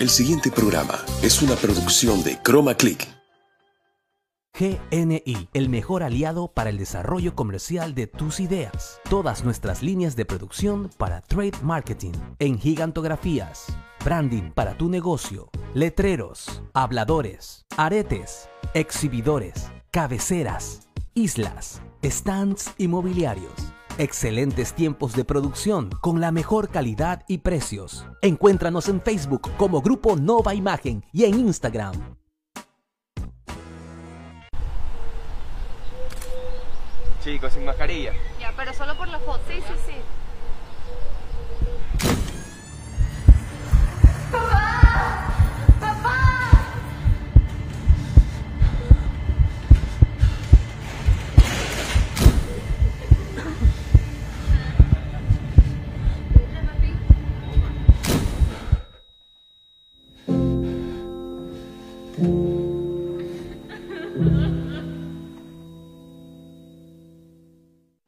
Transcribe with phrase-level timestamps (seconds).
[0.00, 3.06] El siguiente programa es una producción de Chroma Click.
[4.58, 8.98] GNI, el mejor aliado para el desarrollo comercial de tus ideas.
[9.10, 13.66] Todas nuestras líneas de producción para trade marketing, en gigantografías,
[14.02, 23.52] branding para tu negocio, letreros, habladores, aretes, exhibidores, cabeceras, islas, stands inmobiliarios
[24.00, 28.06] Excelentes tiempos de producción con la mejor calidad y precios.
[28.22, 32.16] Encuéntranos en Facebook como Grupo Nova Imagen y en Instagram.
[37.22, 38.14] Chicos, sin mascarilla.
[38.40, 39.42] Ya, pero solo por la foto.
[39.46, 39.92] Sí, sí, sí.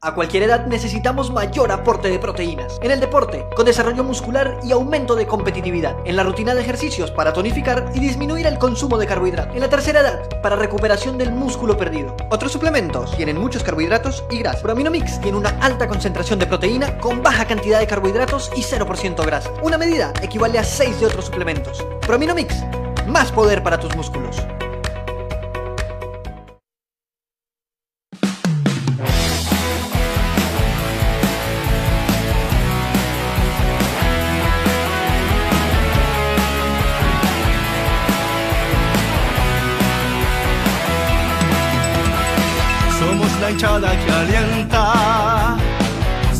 [0.04, 2.80] A cualquier edad necesitamos mayor aporte de proteínas.
[2.82, 5.94] En el deporte, con desarrollo muscular y aumento de competitividad.
[6.04, 9.54] En la rutina de ejercicios para tonificar y disminuir el consumo de carbohidratos.
[9.54, 12.16] En la tercera edad, para recuperación del músculo perdido.
[12.30, 14.60] Otros suplementos tienen muchos carbohidratos y grasa.
[14.60, 19.52] Prominomix tiene una alta concentración de proteína con baja cantidad de carbohidratos y 0% grasa.
[19.62, 21.86] Una medida equivale a 6 de otros suplementos.
[22.00, 22.56] Prominomix,
[23.06, 24.36] más poder para tus músculos.
[43.52, 45.56] Hinchada que alienta,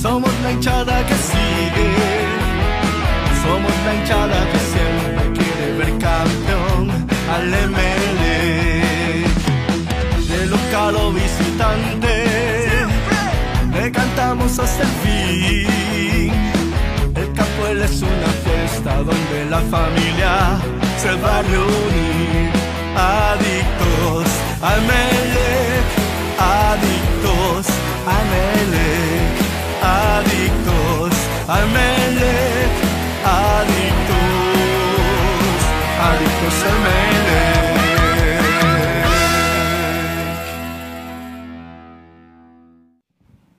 [0.01, 1.89] somos la hinchada que sigue,
[3.43, 6.83] somos la hinchada que siempre quiere ver campeón
[7.35, 8.23] al ML,
[10.27, 12.15] de local o visitante,
[13.75, 16.33] le cantamos hasta el fin.
[17.15, 20.33] El campo es una fiesta donde la familia
[20.97, 22.51] se va a reunir,
[22.97, 24.27] adictos
[24.63, 26.03] al Melec
[26.43, 27.02] adictos
[29.93, 31.13] adictos
[31.49, 32.73] a Melec,
[33.25, 34.17] adictos,
[36.01, 37.63] adictos a Melec.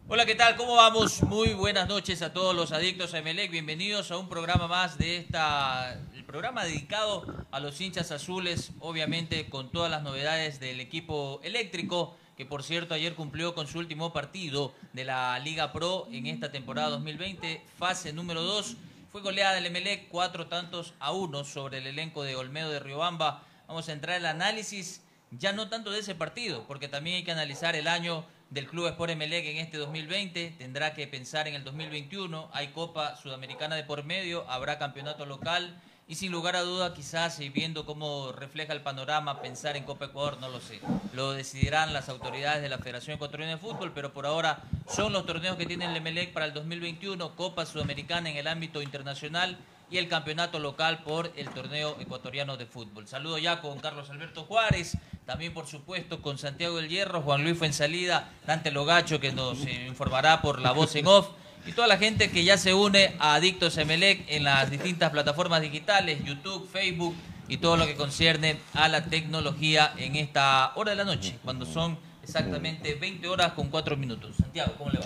[0.08, 0.56] Hola, ¿qué tal?
[0.56, 1.22] ¿Cómo vamos?
[1.24, 3.52] Muy buenas noches a todos los adictos a Melec.
[3.52, 9.50] Bienvenidos a un programa más de esta, el programa dedicado a los hinchas azules, obviamente
[9.50, 14.12] con todas las novedades del equipo eléctrico que por cierto ayer cumplió con su último
[14.12, 18.76] partido de la Liga Pro en esta temporada 2020, fase número 2.
[19.12, 23.44] Fue goleada el Emelec, cuatro tantos a uno sobre el elenco de Olmedo de Riobamba.
[23.68, 25.02] Vamos a entrar el análisis
[25.32, 28.88] ya no tanto de ese partido, porque también hay que analizar el año del Club
[28.88, 30.56] Sport Emelec en este 2020.
[30.58, 32.50] Tendrá que pensar en el 2021.
[32.54, 37.40] Hay Copa Sudamericana de por medio, habrá campeonato local y sin lugar a duda, quizás
[37.40, 40.81] y viendo cómo refleja el panorama, pensar en Copa Ecuador, no lo sé.
[41.14, 45.25] Lo decidirán las autoridades de la Federación Ecuatoriana de Fútbol, pero por ahora son los
[45.25, 49.58] torneos que tiene el Emelec para el 2021, Copa Sudamericana en el ámbito internacional
[49.90, 53.08] y el campeonato local por el torneo ecuatoriano de fútbol.
[53.08, 57.58] Saludo ya con Carlos Alberto Juárez, también por supuesto con Santiago del Hierro, Juan Luis
[57.58, 61.30] Fuensalida, Dante Logacho que nos informará por la voz en off
[61.66, 65.62] y toda la gente que ya se une a Adictos Emelec en las distintas plataformas
[65.62, 67.16] digitales, YouTube, Facebook
[67.47, 71.66] y todo lo que concierne a la tecnología en esta hora de la noche, cuando
[71.66, 74.35] son exactamente 20 horas con 4 minutos.
[74.38, 75.06] Santiago, ¿cómo le va?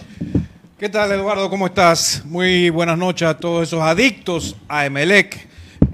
[0.80, 1.50] ¿Qué tal, Eduardo?
[1.50, 2.24] ¿Cómo estás?
[2.26, 5.48] Muy buenas noches a todos esos adictos a Emelec,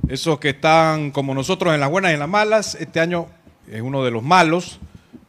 [0.08, 2.76] esos que están como nosotros en las buenas y en las malas.
[2.76, 3.28] Este año
[3.70, 4.80] es uno de los malos,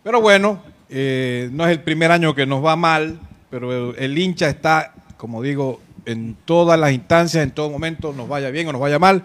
[0.03, 3.19] pero bueno, eh, no es el primer año que nos va mal,
[3.51, 4.94] pero el hincha está
[5.25, 8.99] como digo, en todas las instancias, en todo momento, nos vaya bien o nos vaya
[8.99, 9.23] mal.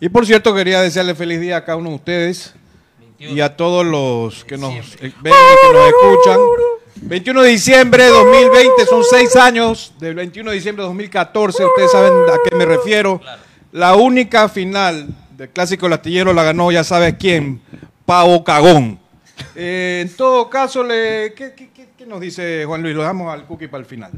[0.00, 2.54] Y por cierto, quería desearle feliz día a cada uno de ustedes
[3.18, 6.40] y a todos los que nos ven y que nos escuchan.
[7.02, 11.92] 21 de diciembre de 2020, son seis años, del 21 de diciembre de 2014, ustedes
[11.92, 13.20] saben a qué me refiero.
[13.70, 17.60] La única final del Clásico Lastillero la ganó, ya sabes quién,
[18.06, 18.98] Pau Cagón.
[19.54, 22.94] Eh, en todo caso, le, ¿qué, qué, nos dice Juan Luis?
[22.94, 24.10] Lo dejamos al cookie para el final.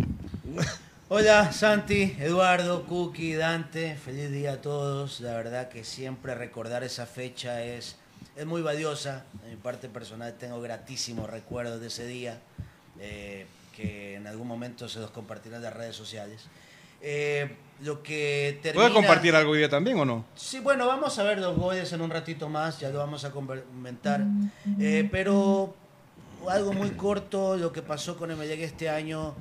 [1.08, 5.20] Hola Santi, Eduardo, Cookie, Dante, feliz día a todos.
[5.20, 7.94] La verdad que siempre recordar esa fecha es,
[8.34, 9.24] es muy valiosa.
[9.44, 12.40] En mi parte personal tengo gratísimos recuerdos de ese día,
[12.98, 16.48] eh, que en algún momento se los compartirán en las redes sociales.
[17.00, 18.88] Eh, lo que termina...
[18.88, 20.24] ¿Puedes compartir algo hoy día también o no?
[20.34, 23.30] Sí, bueno, vamos a ver los goles en un ratito más, ya lo vamos a
[23.30, 24.24] comentar.
[24.80, 25.72] Eh, pero
[26.48, 29.36] algo muy corto, lo que pasó con Emelec este año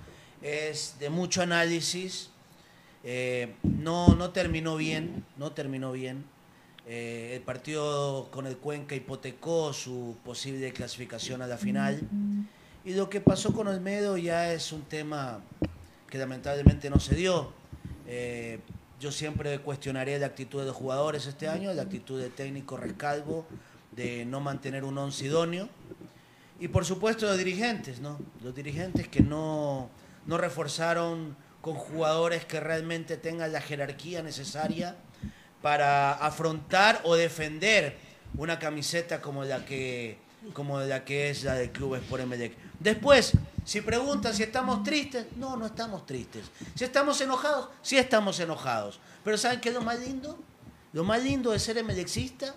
[0.46, 2.30] es de mucho análisis.
[3.04, 6.24] Eh, no, no terminó bien, no terminó bien.
[6.88, 12.08] Eh, el partido con el Cuenca hipotecó su posible clasificación a la final.
[12.84, 15.42] Y lo que pasó con Olmedo ya es un tema
[16.08, 17.52] que lamentablemente no se dio.
[18.08, 18.60] Eh,
[19.00, 23.48] yo siempre cuestionaré la actitud de los jugadores este año, la actitud del técnico Rescalvo
[23.92, 25.68] de no mantener un once idóneo.
[26.60, 28.20] Y por supuesto los dirigentes, ¿no?
[28.44, 29.90] Los dirigentes que no,
[30.26, 34.96] no reforzaron con jugadores que realmente tengan la jerarquía necesaria
[35.62, 37.98] para afrontar o defender
[38.38, 40.20] una camiseta como la que,
[40.54, 42.56] como la que es la del Club Sport Emelec.
[42.80, 43.34] Después,
[43.64, 46.46] si preguntan si estamos tristes, no, no estamos tristes.
[46.76, 49.00] Si estamos enojados, sí estamos enojados.
[49.24, 50.38] Pero ¿saben qué es lo más lindo?
[50.94, 52.54] Lo más lindo de ser emelexista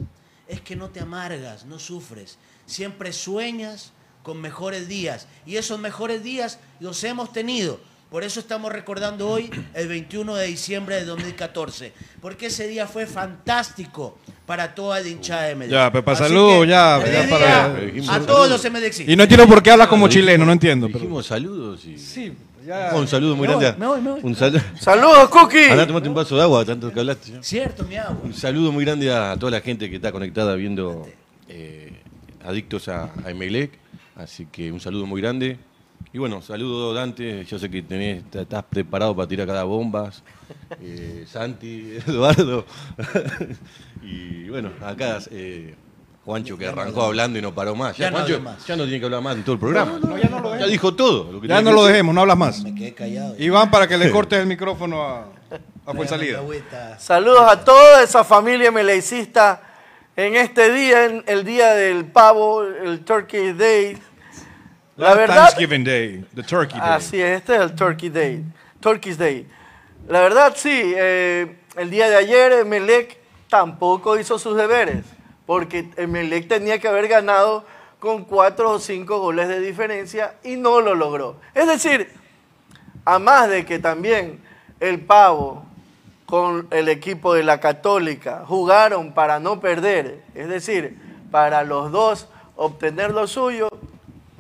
[0.46, 2.38] es que no te amargas, no sufres.
[2.66, 3.92] Siempre sueñas
[4.22, 5.26] con mejores días.
[5.46, 7.80] Y esos mejores días los hemos tenido.
[8.10, 11.92] Por eso estamos recordando hoy el 21 de diciembre de 2014.
[12.22, 14.16] Porque ese día fue fantástico
[14.46, 15.78] para toda la hinchada de Medellín.
[15.78, 16.98] Ya, Pepa, saludos, ya.
[17.02, 19.08] feliz ya día para- a todos los MDXistas.
[19.12, 20.86] Y no entiendo por qué habla como chileno, no entiendo.
[20.86, 21.98] pero- Dijimos saludos y...
[21.98, 22.32] Sí,
[22.66, 22.92] ya.
[22.94, 23.78] Un saludo muy Me voy, grande.
[23.80, 24.20] me voy, me voy.
[24.22, 24.60] Un saludo.
[24.80, 25.70] Saludos, Cookie.
[25.70, 27.32] Andá, tomate un vaso de agua, tanto que hablaste.
[27.32, 27.42] ¿no?
[27.42, 28.16] Cierto, mi agua.
[28.24, 31.06] Un saludo muy grande a toda la gente que está conectada viendo
[31.46, 31.92] eh,
[32.44, 33.72] Adictos a, a Emelec.
[34.18, 35.58] Así que un saludo muy grande.
[36.12, 37.44] Y bueno, saludo Dante.
[37.44, 40.22] Yo sé que tenés, estás preparado para tirar cada bombas.
[40.80, 42.64] Eh, Santi, Eduardo.
[44.02, 45.74] y bueno, acá eh,
[46.24, 47.96] Juancho que arrancó hablando y no paró más.
[47.96, 48.66] Ya, Ya no Juancho hablo más.
[48.66, 49.98] ya no tiene que hablar más en todo el programa.
[50.02, 51.32] No, ya no lo Ya dijo todo.
[51.32, 51.92] lo que Ya no que lo decir.
[51.92, 52.62] dejemos, no hablas más.
[52.62, 53.34] Me quedé callado.
[53.38, 55.28] Iván, para que le cortes el micrófono a,
[55.86, 56.98] a agüita.
[56.98, 59.62] Saludos a toda esa familia melecista
[60.16, 63.98] en este día, en el día del pavo, el Turkey Day.
[64.98, 66.88] La verdad, Thanksgiving Day, the Turkey Day.
[66.90, 68.44] así es, este es el Turkey Day,
[68.80, 69.46] Turkey's Day.
[70.08, 73.16] La verdad, sí, eh, el día de ayer Emelec
[73.48, 75.04] tampoco hizo sus deberes,
[75.46, 77.64] porque Emelec tenía que haber ganado
[78.00, 81.36] con cuatro o cinco goles de diferencia y no lo logró.
[81.54, 82.10] Es decir,
[83.04, 84.40] a más de que también
[84.80, 85.64] el Pavo
[86.26, 90.98] con el equipo de la Católica jugaron para no perder, es decir,
[91.30, 93.70] para los dos obtener lo suyo,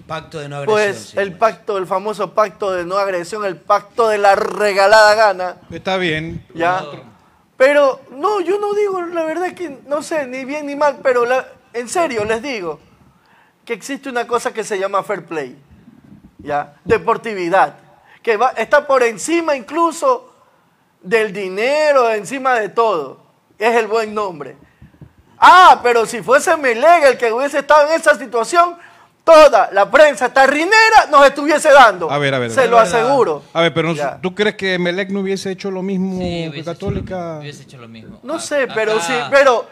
[0.08, 0.74] Pacto de no agresión.
[0.74, 1.38] pues sí, el pues.
[1.38, 6.44] pacto, el famoso pacto de no agresión, el pacto de la regalada gana, Está bien.
[6.54, 6.82] ¿ya?
[7.56, 11.24] Pero no, yo no digo, la verdad que no sé, ni bien ni mal, pero
[11.26, 12.80] la- en serio les digo
[13.64, 15.56] que existe una cosa que se llama fair play,
[16.38, 16.74] ¿ya?
[16.84, 17.74] Deportividad,
[18.22, 20.32] que va, está por encima incluso
[21.02, 23.20] del dinero, encima de todo.
[23.58, 24.56] Es el buen nombre.
[25.38, 28.76] Ah, pero si fuese Melega el que hubiese estado en esa situación,
[29.28, 32.10] toda la prensa tarrinera nos estuviese dando.
[32.10, 33.42] A ver, a ver, a Se lo aseguro.
[33.52, 34.18] A ver, pero Ya.
[34.22, 37.38] ¿tú crees que Melec no hubiese hecho lo mismo Sí, que hubiese hecho, Católica?
[37.40, 38.20] hubiese hecho lo mismo.
[38.22, 39.66] No A- sé, pero acá- sí, pero,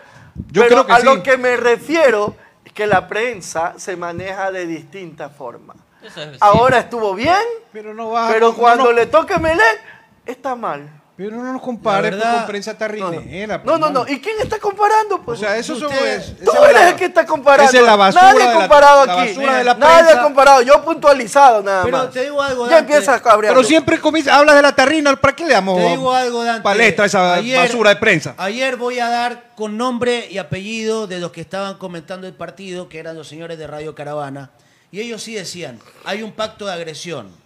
[0.50, 1.04] Yo pero creo que a sí.
[1.06, 5.78] lo que me refiero es que la prensa se maneja de distintas formas.
[6.02, 6.12] Es-.
[6.40, 7.34] Ahora estuvo bien,
[7.72, 9.80] Pero no va pero no, cuando no, le toque Melec,
[10.26, 10.88] está mal.
[11.16, 13.56] Pero no nos compares La pues, verdad- con prensa tarrinera.
[13.56, 14.06] no, pues, no, no.
[14.06, 15.14] ¿Y quién está comparando?
[15.14, 15.40] O Pues?
[15.40, 17.70] sea, eso son- es- Tú eres el que está comparando.
[17.70, 19.28] esa es la basura Nadie de ha la- comparado la aquí.
[19.28, 20.20] basura de la Nadie prensa.
[20.20, 20.60] ha comparado.
[20.62, 22.10] Yo puntualizado nada Pero más.
[22.10, 22.92] te digo algo, Ya Dante.
[22.92, 23.38] empiezas a.
[23.40, 26.62] Pero siempre comienza- hablas de la tarrina, ¿para qué le damos Te digo algo, Dante.
[26.62, 28.34] palestra esa Ayer- basura de prensa?
[28.36, 32.90] Ayer voy a dar con nombre y apellido de los que estaban comentando el partido,
[32.90, 34.50] que eran los señores de Radio Caravana,
[34.92, 37.45] y ellos sí decían, hay un pacto de agresión.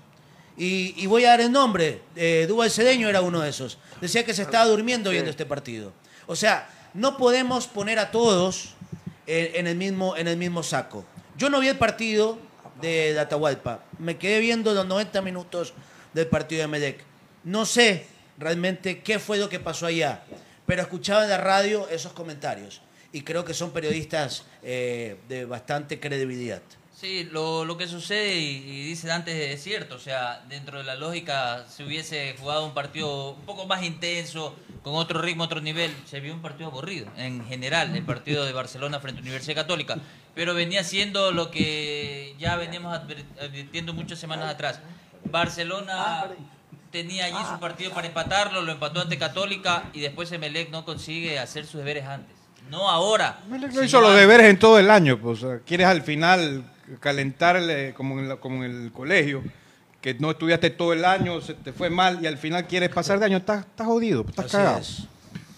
[0.56, 3.78] Y, y voy a dar el nombre, eh, Duval Cedeño era uno de esos.
[4.00, 5.92] Decía que se estaba durmiendo viendo este partido.
[6.26, 8.74] O sea, no podemos poner a todos
[9.26, 11.04] en, en el, mismo, en el mismo saco.
[11.36, 12.38] Yo no vi el partido
[12.80, 15.72] de, de Atahualpa, me quedé viendo los 90 minutos
[16.12, 17.04] del partido de Medec.
[17.44, 18.06] No sé
[18.38, 20.22] realmente qué fue lo que pasó allá,
[20.66, 26.00] pero escuchaba en la radio esos comentarios y creo que son periodistas eh, de bastante
[26.00, 26.62] credibilidad.
[27.00, 30.84] Sí, lo, lo que sucede y, y dice Dante es cierto, o sea, dentro de
[30.84, 35.62] la lógica, si hubiese jugado un partido un poco más intenso, con otro ritmo, otro
[35.62, 39.54] nivel, se vio un partido aburrido, en general, el partido de Barcelona frente a Universidad
[39.62, 39.96] Católica,
[40.34, 42.94] pero venía siendo lo que ya veníamos
[43.40, 44.80] advirtiendo muchas semanas atrás.
[45.24, 46.26] Barcelona
[46.90, 51.38] tenía allí su partido para empatarlo, lo empató ante Católica y después Emelec no consigue
[51.38, 52.36] hacer sus deberes antes.
[52.68, 53.40] No ahora.
[53.48, 55.18] Melec no hizo los deberes en todo el año.
[55.18, 56.62] Pues, o sea, quieres al final
[56.98, 59.42] calentarle como en, la- como en el colegio.
[60.00, 63.18] que no estudiaste todo el año, se te fue mal y al final quieres pasar
[63.18, 64.78] de año, estás, estás jodido, estás Así cagado.
[64.78, 65.02] es.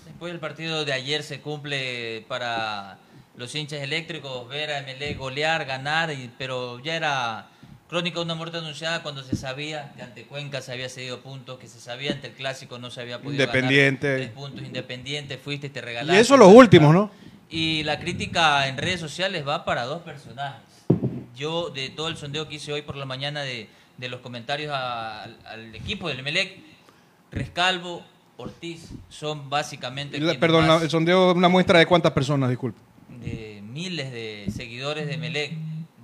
[0.05, 2.99] Después del partido de ayer se cumple para
[3.37, 7.47] los hinchas eléctricos ver a Emelec golear, ganar, y- pero ya era
[7.89, 11.61] crónica de una muerte anunciada cuando se sabía que ante Cuenca se había cedido puntos,
[11.61, 14.09] que se sabía ante el Clásico no se había podido Independiente.
[14.09, 16.17] ganar tres puntos, Independiente, fuiste y te regalaste.
[16.17, 17.13] Y eso los últimos, ¿no?
[17.49, 20.63] Y la crítica en redes sociales va para dos personajes.
[21.35, 24.73] Yo, de todo el sondeo que hice hoy por la mañana de, de los comentarios
[24.73, 26.59] a- al, al equipo del Emelec,
[27.31, 28.03] Rescalvo,
[28.37, 32.79] Ortiz, son básicamente La- Perdón, más- el sondeo, una muestra de cuántas personas, disculpe.
[33.09, 35.53] de miles de seguidores de Melec,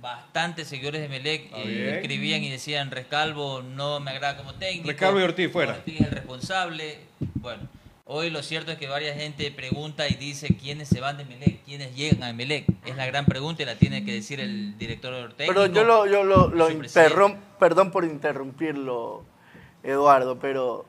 [0.01, 4.87] bastantes seguidores de Melec, eh, escribían y decían Rescalvo no me agrada como técnico.
[4.87, 5.73] Rescalvo y Ortiz fuera.
[5.73, 6.99] Ortiz es el responsable.
[7.35, 7.63] Bueno,
[8.11, 11.63] hoy lo cierto es que varias gente pregunta y dice quiénes se van de Melec,
[11.63, 12.65] quiénes llegan a Melec.
[12.83, 15.53] Es la gran pregunta y la tiene que decir el director técnico.
[15.53, 16.51] Pero yo lo, yo lo,
[17.59, 19.23] perdón por interrumpirlo,
[19.83, 20.85] Eduardo, pero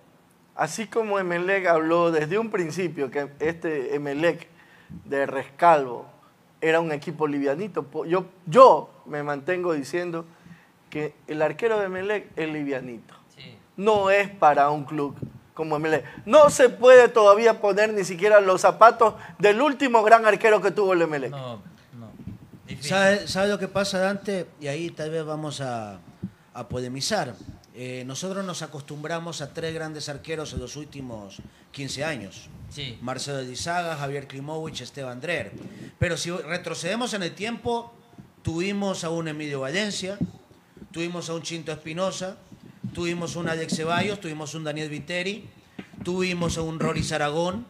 [0.57, 4.49] así como Emelec habló desde un principio que este Emelec
[5.05, 6.07] de Rescalvo
[6.63, 10.25] era un equipo livianito, yo, yo me mantengo diciendo
[10.89, 13.15] que el arquero de Emelec es livianito.
[13.77, 15.17] No es para un club
[15.61, 16.07] como Emelec.
[16.25, 20.95] No se puede todavía poner ni siquiera los zapatos del último gran arquero que tuvo
[20.95, 21.35] el Emelec.
[22.81, 24.47] ¿Sabe, sabe lo que pasa, Dante?
[24.59, 26.01] Y ahí tal vez vamos a,
[26.55, 27.35] a polemizar.
[27.75, 32.49] Eh, nosotros nos acostumbramos a tres grandes arqueros en los últimos 15 años.
[32.71, 32.99] Sí.
[33.03, 35.53] Marcelo Elizaga, Javier Klimovich, Esteban Drer.
[35.99, 37.93] Pero si retrocedemos en el tiempo,
[38.41, 40.17] tuvimos a un Emilio Valencia,
[40.91, 42.39] tuvimos a un Chinto Espinosa,
[42.95, 45.49] tuvimos un Alex Ceballos, tuvimos un Daniel Viteri,
[46.05, 47.67] tuvimos a un Rory Aragón.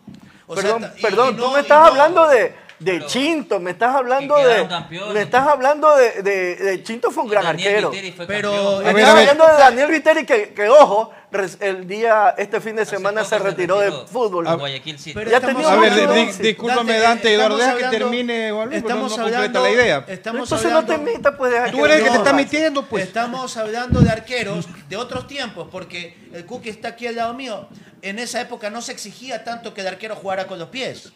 [0.46, 3.94] O sea, perdón, y- perdón tú me estás no- hablando de, de Chinto, me estás
[3.94, 4.66] hablando de.
[4.66, 5.14] campeones.
[5.14, 8.14] Me estás hablando de, de- de Chinto fue un gran Daniel arquero.
[8.16, 11.12] Fue Pero- me estás hablando de Daniel Viteri que, que, ojo,
[11.60, 14.46] el día, este fin de semana se retiró del fútbol.
[14.48, 15.12] a Guayaquil City.
[15.14, 18.62] Pero ya estamos tenía A ver, di- discúlpame, Dante, Dante, Eduardo, deja que termine, no-
[18.72, 20.04] estamos no completa hablando- la idea.
[20.08, 22.32] Estamos Entonces hablando, no te metas, pues deja Tú que eres el que te está
[22.32, 23.04] mintiendo, pues.
[23.04, 27.68] Estamos hablando de arqueros de otros tiempos, porque el Cookie está aquí al lado mío.
[28.02, 31.12] En esa época no se exigía tanto que el arquero jugara con los pies.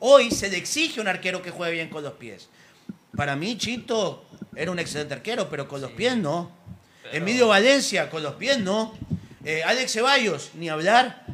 [0.00, 2.48] Hoy se le exige a un arquero que juegue bien con los pies.
[3.16, 4.24] Para mí, Chito
[4.54, 6.50] era un excelente arquero, pero con los pies no.
[7.12, 8.94] Emilio Valencia, con los pies no.
[9.44, 11.24] Eh, Alex Ceballos, ni hablar.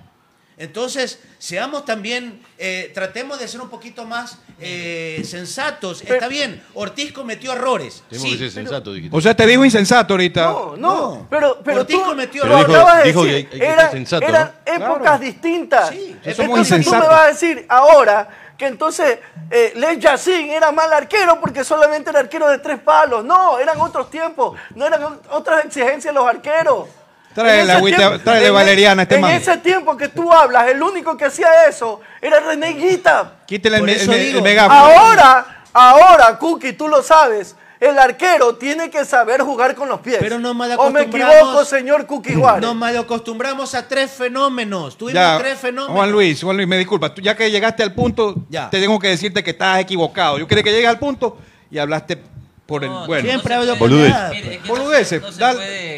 [0.56, 6.00] Entonces, seamos también, eh, tratemos de ser un poquito más eh, sensatos.
[6.02, 8.04] Está bien, Ortiz cometió errores.
[8.08, 9.16] Tenemos sí, que ser sensatos, dijiste.
[9.16, 10.44] O sea, te dijo insensato ahorita.
[10.44, 13.62] No, no, pero, pero Ortiz tú cometió Pero dijo- acabas de dijo decir, que hay-
[13.62, 14.72] hay que ser sensato, eran ¿no?
[14.74, 15.18] épocas Claro.
[15.18, 15.88] distintas.
[15.90, 19.18] Sí, somos entonces tú me vas a decir ahora que entonces
[19.50, 23.24] eh, Les Yacine era mal arquero porque solamente era arquero de tres palos.
[23.24, 26.88] No, eran otros tiempos, no eran ot- otras exigencias los arqueros.
[27.36, 30.80] En la agüita- en e- valeriana a este En ese tiempo que tú hablas, el
[30.80, 33.32] único que hacía eso era René Guita.
[33.44, 33.88] Quítale el,
[34.36, 34.78] el megáfono.
[34.78, 37.56] Ahora, ahora, Cookie, tú lo sabes.
[37.80, 40.16] El arquero tiene que saber jugar con los pies.
[40.20, 42.60] Pero nos ¿O me equivoco, señor Juárez?
[42.62, 44.96] Nos malacostumbramos a tres fenómenos.
[44.96, 45.94] Tuvimos Ya, tres fenómenos.
[45.96, 48.70] Juan Luis, Juan Luis, me disculpa, tú ya que llegaste al punto, Ya.
[48.70, 50.38] te tengo que decirte que estás equivocado.
[50.38, 51.36] Yo quería que llegues al punto
[51.70, 52.18] y hablaste
[52.66, 53.28] por el No, bueno.
[53.28, 55.22] Siempre hablo no se- Boludeces.
[55.38, 55.48] no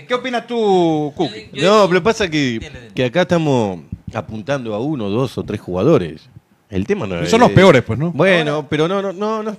[0.08, 1.50] ¿Qué opinas tú, Cookie?
[1.52, 3.80] No, pero lo que pasa es que, que acá estamos
[4.12, 6.28] apuntando a uno, dos o tres jugadores.
[6.68, 7.30] El tema no es.
[7.30, 8.10] Son los peores, pues, ¿no?
[8.10, 9.56] Bueno, pero no, no, no, no,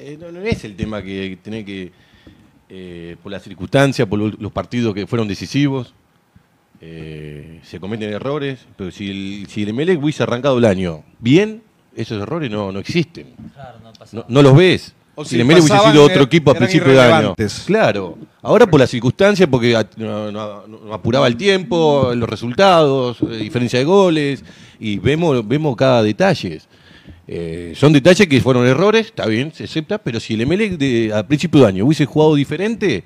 [0.00, 1.92] eh, no, no es el tema que tiene que.
[2.68, 5.92] eh, por las circunstancias, por lo- los partidos que fueron decisivos,
[6.80, 11.62] eh, se cometen errores, pero si el, si el Emelec hubiese arrancado el año bien,
[11.94, 13.26] esos errores no, no existen.
[13.54, 14.94] Claro, no No, no los ves.
[15.16, 17.34] O si si el Emelec hubiese sido otro equipo a principio de año.
[17.66, 18.16] Claro.
[18.40, 23.84] Ahora por las circunstancias, porque no, no- no apuraba el tiempo, los resultados, diferencia de
[23.84, 24.42] goles,
[24.78, 26.60] y vemos, vemos cada detalle.
[27.32, 31.12] Eh, son detalles que fueron errores, está bien, se acepta, pero si el Emelec de,
[31.14, 33.04] a principio de año hubiese jugado diferente,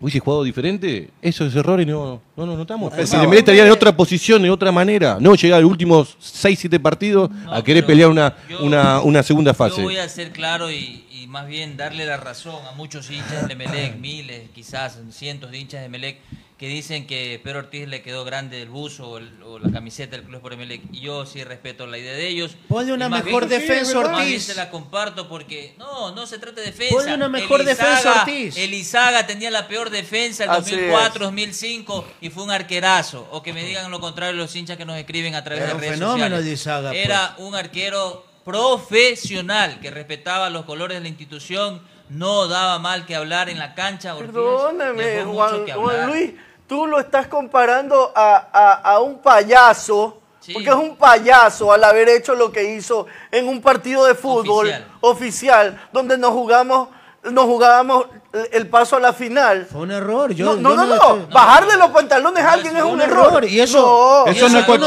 [0.00, 2.92] hubiese jugado diferente, esos errores no, no nos notamos.
[2.94, 6.16] Si el Emelec estaría en otra posición, en otra manera, no llegar a los últimos
[6.20, 9.78] 6, 7 partidos No, a querer pelear una, yo- una, una segunda fase.
[9.78, 13.48] Yo voy a ser claro y, y más bien darle la razón a muchos hinchas
[13.48, 16.18] de Melec, miles, quizás cientos de hinchas de Melec,
[16.64, 20.16] que dicen que Pedro Ortiz le quedó grande el buzo o, el- o la camiseta
[20.16, 20.80] del Club por Emelec.
[20.92, 22.56] Y yo sí respeto la idea de ellos.
[22.68, 24.44] Ponle una mejor bien- defensa, Más bien Ortiz.
[24.44, 26.94] se la comparto porque no, no se trata de defensa.
[26.94, 28.56] Ponle una mejor defensa, Ortiz.
[28.56, 33.28] Elizaga tenía la peor defensa el Así 2004, 2005 y fue un arquerazo.
[33.30, 35.74] O que me digan lo contrario los hinchas que nos escriben a través Era de
[35.74, 36.46] un redes fenómeno sociales.
[36.46, 37.04] Elizaga, pues.
[37.04, 43.14] Era un arquero profesional que respetaba los colores de la institución, no daba mal que
[43.16, 44.14] hablar en la cancha.
[44.14, 46.08] Ortiz Perdóname, Juan, que Juan hablar.
[46.10, 46.30] Luis,
[46.66, 50.20] tú lo estás comparando a, a- a un payaso,
[50.52, 54.66] porque es un payaso al haber hecho lo que hizo en un partido de fútbol
[54.66, 54.86] Oficial.
[55.00, 56.88] oficial, donde nos jugamos,
[57.24, 58.06] nos jugábamos
[58.52, 59.66] el paso a la final.
[59.70, 60.32] Fue un error.
[60.34, 60.94] Yo, no, no, yo no, no.
[60.94, 63.44] estoy- bajarle los pantalones a alguien es un error.
[63.44, 64.30] Y eso, No.
[64.32, 64.78] y yo lo estoy-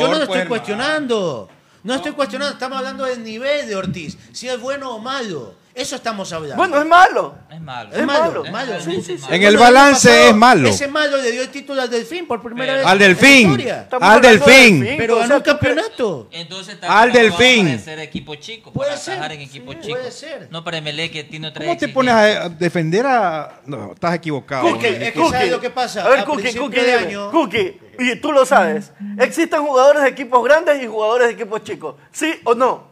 [0.00, 1.48] Yo no lo pues, estoy cuestionando.
[1.82, 2.52] No estoy cuestionando.
[2.52, 4.16] Estamos hablando del nivel de Ortiz.
[4.32, 5.54] Si es bueno o malo.
[5.80, 6.56] Eso estamos hablando.
[6.56, 7.34] Bueno, es malo.
[7.50, 7.90] Es malo.
[7.96, 8.72] Es malo, Es malo.
[8.72, 9.26] realmente sí, sí, sí.
[9.30, 10.68] En el balance es malo.
[10.68, 12.84] Ese malo le dio el título al Delfín por primera vez.
[12.86, 13.58] Al Delfín.
[14.00, 14.86] Al Delfín.
[14.98, 16.92] Pero ganó un tú Entonces campeonato.
[16.94, 17.66] Al Delfín.
[17.66, 19.88] para ser equipo chico, para atajar en equipo chico.
[19.88, 20.48] puede ser.
[20.50, 23.60] No para Emelec que tiene otra ¿Cómo te pones a defender a.?
[23.64, 24.68] No, estás equivocado.
[24.70, 26.04] Cookie, es que ¿sabes lo que pasa?
[26.04, 27.08] A ver, A Cookie, Cookie, de dime.
[27.08, 28.92] año- Cookie, y tú lo sabes.
[29.18, 31.94] ¿Existen jugadores de equipos grandes y jugadores de equipos chicos?
[32.12, 32.89] ¿Sí o no?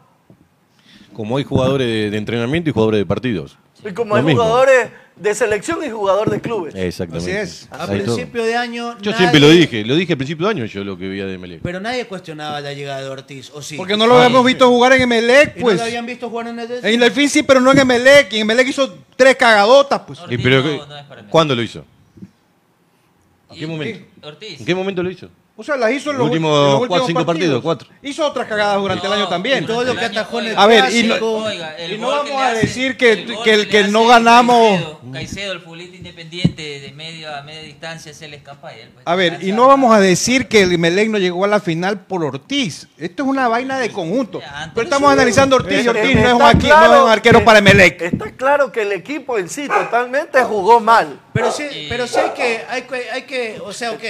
[1.18, 3.58] Como hay jugadores de, de entrenamiento y jugadores de partidos.
[3.84, 4.40] Y como Lo hay mismo.
[4.44, 6.76] jugadores de selección y jugador de clubes.
[6.76, 7.40] Exactamente.
[7.40, 7.68] Así es.
[7.72, 7.88] A todo.
[7.88, 8.96] principio de año.
[9.00, 11.26] Yo nadie- siempre lo dije, lo dije al principio de año yo lo que veía
[11.26, 11.60] de Melec.
[11.60, 13.76] Pero nadie cuestionaba la llegada de Ortiz, ¿o sí?
[13.76, 15.76] Porque no lo habíamos visto jugar en Emelec, ¿Y no pues.
[15.78, 16.70] lo habían visto jugar en el?
[16.84, 18.32] En Delfín sí, pero no en Emelec.
[18.32, 20.20] Y en Emelec hizo tres cagadotas, pues.
[20.30, 20.62] Y pero,
[21.30, 21.84] ¿Cuándo lo hizo?
[23.50, 24.04] ¿En qué momento?
[24.22, 24.60] Ortiz.
[24.60, 25.28] ¿En qué momento lo hizo?
[25.60, 27.88] O sea, las hizo en Los últimos en los cuatro, últimos cinco partidos, cuatro.
[28.00, 29.66] Hizo otras cagadas durante el año también.
[29.66, 31.16] todo lo que atajó en el A ver, y no.
[31.16, 34.06] Oiga, el y no vamos que a decir que, el que, el- le que no
[34.06, 34.56] ganamos.
[34.78, 38.88] Caicedo, Caicedo, el futbolista independiente de medio a media distancia, se le escapa a él.
[38.94, 39.02] pues.
[39.04, 41.98] A ver, y no vamos a decir que el Emelec no llegó a la final
[42.06, 42.86] por Ortiz.
[42.96, 44.40] Esto es una vaina de conjunto.
[44.74, 47.10] Pero estamos analizando a Ortiz y Ortiz no es un, arque- claro no es un
[47.10, 48.00] arquero que- para Emelec.
[48.00, 51.18] Está claro que el equipo en sí totalmente jugó mal.
[51.32, 54.02] Pero sí, pero sí hay que, hay que, hay que, o sea, ok,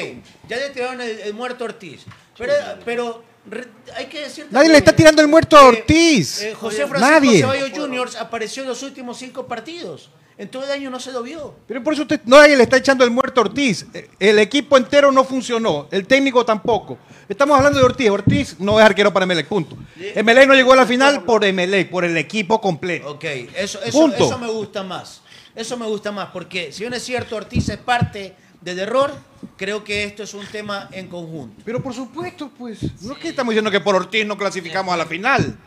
[0.49, 2.05] ya le tiraron el, el muerto Ortiz.
[2.39, 2.53] Pero,
[2.85, 6.43] pero re- hay que decir Nadie le está tirando el muerto a Ortiz.
[6.43, 7.41] Eh, José Francisco Nadie.
[7.41, 8.11] Ceballos Jr.
[8.21, 10.11] apareció en los últimos cinco partidos.
[10.39, 11.53] En todo el año no se lo vio.
[11.67, 13.87] Pero por eso usted, nadie le está echando el muerto a Ortiz.
[13.93, 15.89] Eh, El equipo entero no funcionó.
[15.91, 16.97] El técnico tampoco.
[17.29, 18.09] Estamos hablando de Ortiz.
[18.09, 19.77] Ortiz no es arquero para Emelec, punto.
[19.97, 23.11] Emelec no llegó a la final por Emelec, por el equipo completo.
[23.11, 23.25] Ok,
[23.57, 24.27] eso, eso, Punto.
[24.27, 25.23] eso me gusta más.
[25.59, 29.13] Eso me gusta más, porque si bien es cierto, Ortiz es parte del error,
[29.57, 31.63] creo que esto es un tema en conjunto.
[31.65, 32.81] Pero por supuesto, pues.
[33.03, 35.59] No es que estamos diciendo que por Ortiz no clasificamos a la final.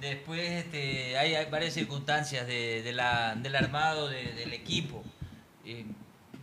[0.00, 5.02] Después este, hay, hay varias circunstancias de, de la, del armado de- del equipo.
[5.64, 5.84] Eh,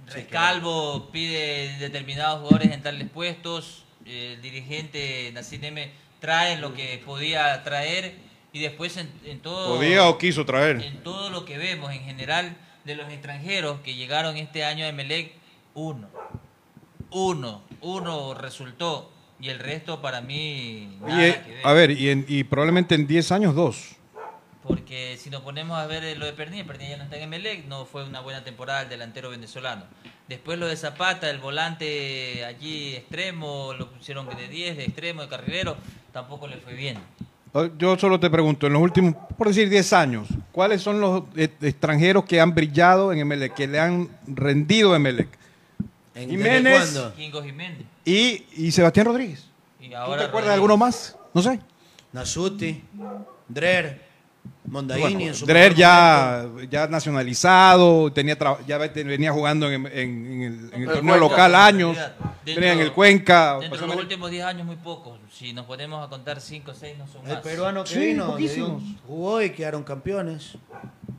[0.08, 3.84] Rescalvo pide determinados jugadores en tales puestos.
[4.06, 8.16] El dirigente Nassim Neme trae lo que podía traer.
[8.54, 9.76] Y después en, en todo.
[9.78, 10.82] Podía o quiso traer.
[10.82, 14.89] En todo lo que vemos en general de los extranjeros que llegaron este año a
[14.89, 15.34] Emelec,
[15.74, 16.08] uno.
[17.12, 17.62] Uno.
[17.82, 19.12] Uno resultó.
[19.39, 20.98] Y el resto para mí.
[21.02, 21.67] Nada Oye, que ver.
[21.67, 23.96] a ver, y, en- y probablemente en 10 años, dos.
[24.63, 27.65] Porque si nos ponemos a ver lo de Pernilla, Pernilla ya no está en Emelec,
[27.65, 29.86] no fue una buena temporada el delantero venezolano.
[30.30, 35.28] Después lo de Zapata, el volante allí extremo, lo pusieron de 10, de extremo, de
[35.30, 35.76] carrilero,
[36.13, 37.00] tampoco le fue bien.
[37.54, 41.24] Ah, Yo solo te pregunto, en los últimos, por decir 10 años, ¿cuáles son los
[41.36, 45.28] eh, extranjeros que han brillado en Emelec, que le han rendido a Emelec?
[46.16, 47.00] ¿En- Jiménez?
[47.16, 47.80] Kingo Jiménez.
[48.06, 49.46] y, y Sebastián Rodríguez.
[49.80, 50.46] Y ¿Tú te acuerdas Rodríguez.
[50.48, 51.18] de alguno más?
[51.34, 51.60] No sé.
[52.14, 52.84] Nasuti,
[53.48, 54.02] Drer,
[54.66, 59.86] Mondaini Bueno, en su Drer mejor ya, ya nacionalizado, tenía ya ve- venía jugando en,
[59.88, 61.98] en- en el, en el El torneo Cuenca, local años,
[62.46, 63.58] venía en el Cuenca.
[63.60, 65.20] Dentro de los últimos 10 años muy pocos.
[65.32, 67.42] Si nos ponemos a contar 5 o 6 no son El más.
[67.42, 68.38] peruano que Sí, vino,
[69.08, 70.54] jugó y quedaron campeones.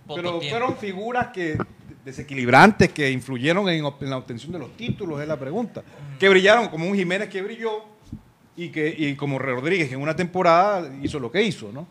[0.06, 0.48] Poco Pero tiempo.
[0.58, 1.58] fueron figuras que
[2.06, 5.82] desequilibrantes que influyeron en, en la obtención de los títulos, es la pregunta.
[6.18, 7.84] Que brillaron como un Jiménez que brilló
[8.56, 11.86] y, que, y como Rodríguez que en una temporada hizo lo que hizo, ¿no?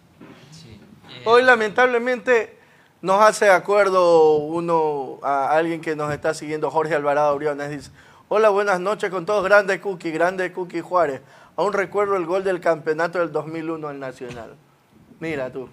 [1.26, 2.56] Hoy lamentablemente
[3.02, 7.92] nos hace acuerdo uno a alguien que nos está siguiendo, Jorge Alvarado Briones, dice,
[8.28, 11.22] hola, buenas noches con todos, grande Cookie, grande Cookie Juárez.
[11.56, 14.56] Aún recuerdo el gol del campeonato del 2001 al Nacional.
[15.20, 15.70] Mira tú.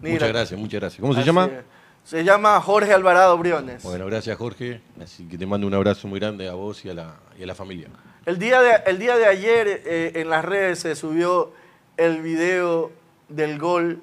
[0.00, 0.14] Mira.
[0.14, 1.00] Muchas gracias, muchas gracias.
[1.00, 1.46] ¿Cómo se Así llama?
[1.46, 1.64] es.
[2.04, 3.82] Se llama Jorge Alvarado Briones.
[3.82, 4.82] Bueno, gracias Jorge.
[5.02, 7.46] Así que te mando un abrazo muy grande a vos y a la, y a
[7.46, 7.88] la familia.
[8.26, 11.52] El día de, el día de ayer eh, en las redes se subió
[11.96, 12.92] el video
[13.28, 14.02] del gol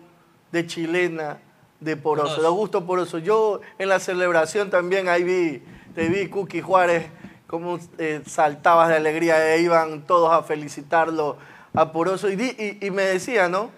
[0.51, 1.39] de chilena
[1.79, 3.17] de Poroso, de Augusto Poroso.
[3.17, 5.63] Yo en la celebración también ahí vi,
[5.95, 7.07] te vi Cookie Juárez,
[7.47, 11.37] cómo eh, saltabas de alegría, e iban todos a felicitarlo
[11.73, 12.29] a Poroso.
[12.29, 13.71] Y, di- y- y me decía, ¿no?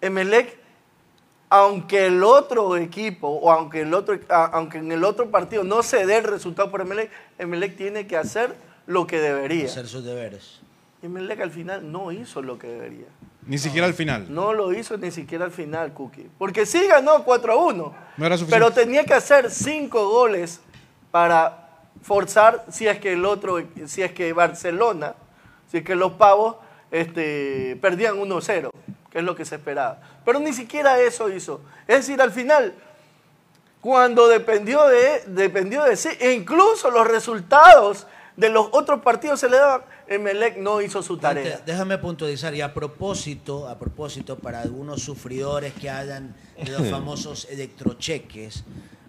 [0.00, 0.56] Emelec,
[1.48, 5.82] aunque el otro equipo o aunque, el otro, a- aunque en el otro partido no
[5.82, 8.54] se dé el resultado por Emelec, Emelec tiene que hacer
[8.86, 9.66] lo que debería.
[9.66, 10.60] Hacer sus deberes.
[11.02, 13.06] Emelec al final no hizo lo que debería.
[13.46, 14.26] Ni siquiera al final.
[14.28, 16.28] No lo hizo ni siquiera al final, Cookie.
[16.36, 17.94] Porque sí ganó 4 a 1.
[18.16, 18.64] No era suficiente.
[18.64, 20.60] Pero tenía que hacer 5 goles
[21.12, 21.68] para
[22.02, 25.14] forzar si es que el otro, si es que Barcelona,
[25.70, 26.56] si es que los pavos
[26.90, 28.70] este, perdían 1-0,
[29.10, 30.00] que es lo que se esperaba.
[30.24, 31.60] Pero ni siquiera eso hizo.
[31.86, 32.74] Es decir, al final,
[33.80, 38.06] cuando dependió de, dependió de sí, e incluso los resultados
[38.36, 41.60] de los otros partidos se le daban, Emelec no hizo su tarea.
[41.66, 47.46] Déjame puntualizar, y a propósito, a propósito, para algunos sufridores que hayan de los famosos
[47.50, 48.64] electrocheques,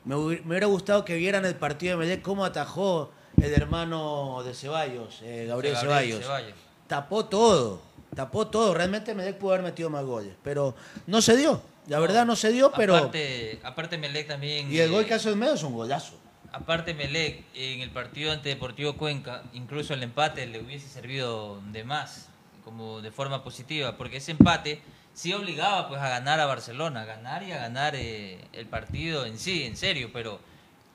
[0.05, 4.41] me, hubi- me hubiera gustado que vieran el partido de Melec cómo atajó el hermano
[4.43, 5.81] de Ceballos, eh, Gabriel, Gabriel
[6.13, 6.23] Ceballos.
[6.25, 6.53] Ceballos.
[6.88, 7.81] Tapó todo,
[8.15, 8.73] tapó todo.
[8.73, 10.73] Realmente Melec pudo haber metido más goles, pero
[11.05, 11.62] no se dio.
[11.88, 12.95] La verdad no se dio, pero...
[12.97, 14.71] Aparte, aparte Melec también...
[14.71, 16.13] y el gol eh, que hace el medio es un golazo.
[16.59, 21.83] Aparte Melec, en el partido ante Deportivo Cuenca, incluso el empate le hubiese servido de
[21.83, 22.29] más,
[22.63, 24.81] como de forma positiva, porque ese empate
[25.13, 29.27] sí obligaba pues a ganar a Barcelona, a ganar y a ganar eh, el partido
[29.27, 30.39] en sí, en serio, pero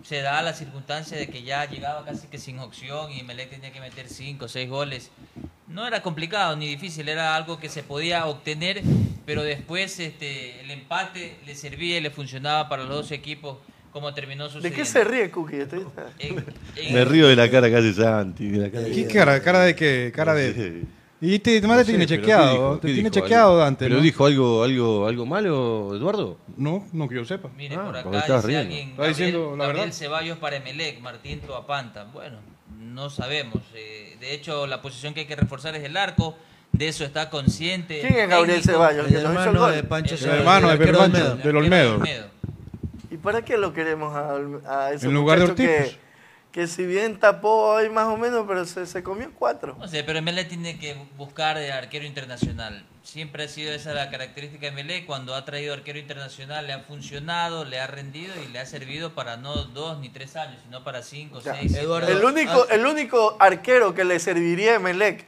[0.03, 3.71] se da la circunstancia de que ya llegaba casi que sin opción y Melec tenía
[3.71, 5.13] que meter cinco o seis goles.
[5.69, 8.83] No era complicado ni difícil, era algo que se podía obtener,
[9.25, 13.59] pero después este, el empate le servía y le funcionaba para los dos equipos
[13.93, 15.61] como terminó ¿De qué se ríe, Cookie?
[15.61, 15.87] Estoy-
[16.93, 18.49] Me río de la cara que hace Santi.
[18.49, 19.43] De la cara ¿Qué cara?
[19.43, 20.13] ¿Cara de qué?
[20.15, 20.83] Cara de...
[21.25, 22.47] Y te, además No te tiene chequeado.
[22.47, 22.75] ¿qué dijo?
[22.79, 23.23] Te ¿Qué tiene dijo?
[23.23, 23.85] chequeado, ¿Algo- Dante.
[23.85, 24.03] ¿Pero ¿no?
[24.03, 26.39] dijo algo, algo, algo malo, Eduardo?
[26.57, 27.49] No, no que yo sepa.
[27.57, 28.61] Mire, Ah, por acá dice riendo.
[28.69, 29.97] alguien, Está diciendo Gabriel, la Gabriel verdad.
[29.99, 32.05] Ceballos para Emelec, Martín Toapanta.
[32.13, 32.39] Bueno,
[32.81, 33.61] no sabemos.
[33.77, 36.37] eh, de hecho, la posición que hay que reforzar es el arco.
[36.73, 38.01] De eso está consciente.
[38.01, 38.63] ¿Quién es Gabriel.
[38.63, 39.07] Ceballos?
[39.07, 40.97] El el hermano de Pancho El Ceballos, hermano de el.
[40.97, 41.37] Olmedo.
[41.37, 42.03] del Olmedo.
[43.23, 43.39] Olmedo.
[43.39, 45.97] ¿Y para qué lo queremos a, a ese En lugar de Ortiz, que,
[46.53, 49.77] que si bien tapó ahí más o menos, pero se, se comió cuatro?
[49.79, 52.85] No sé, pero Emelec tiene que buscar de arquero internacional.
[53.03, 55.07] Siempre ha sido esa la característica de Emelec.
[55.07, 59.15] Cuando ha traído arquero internacional le ha funcionado, le ha rendido y le ha servido
[59.15, 61.55] para no dos ni tres años, sino para cinco, Ya.
[61.55, 62.09] seis, Eduardo.
[62.09, 65.27] El único, el único arquero que le serviría a Emelec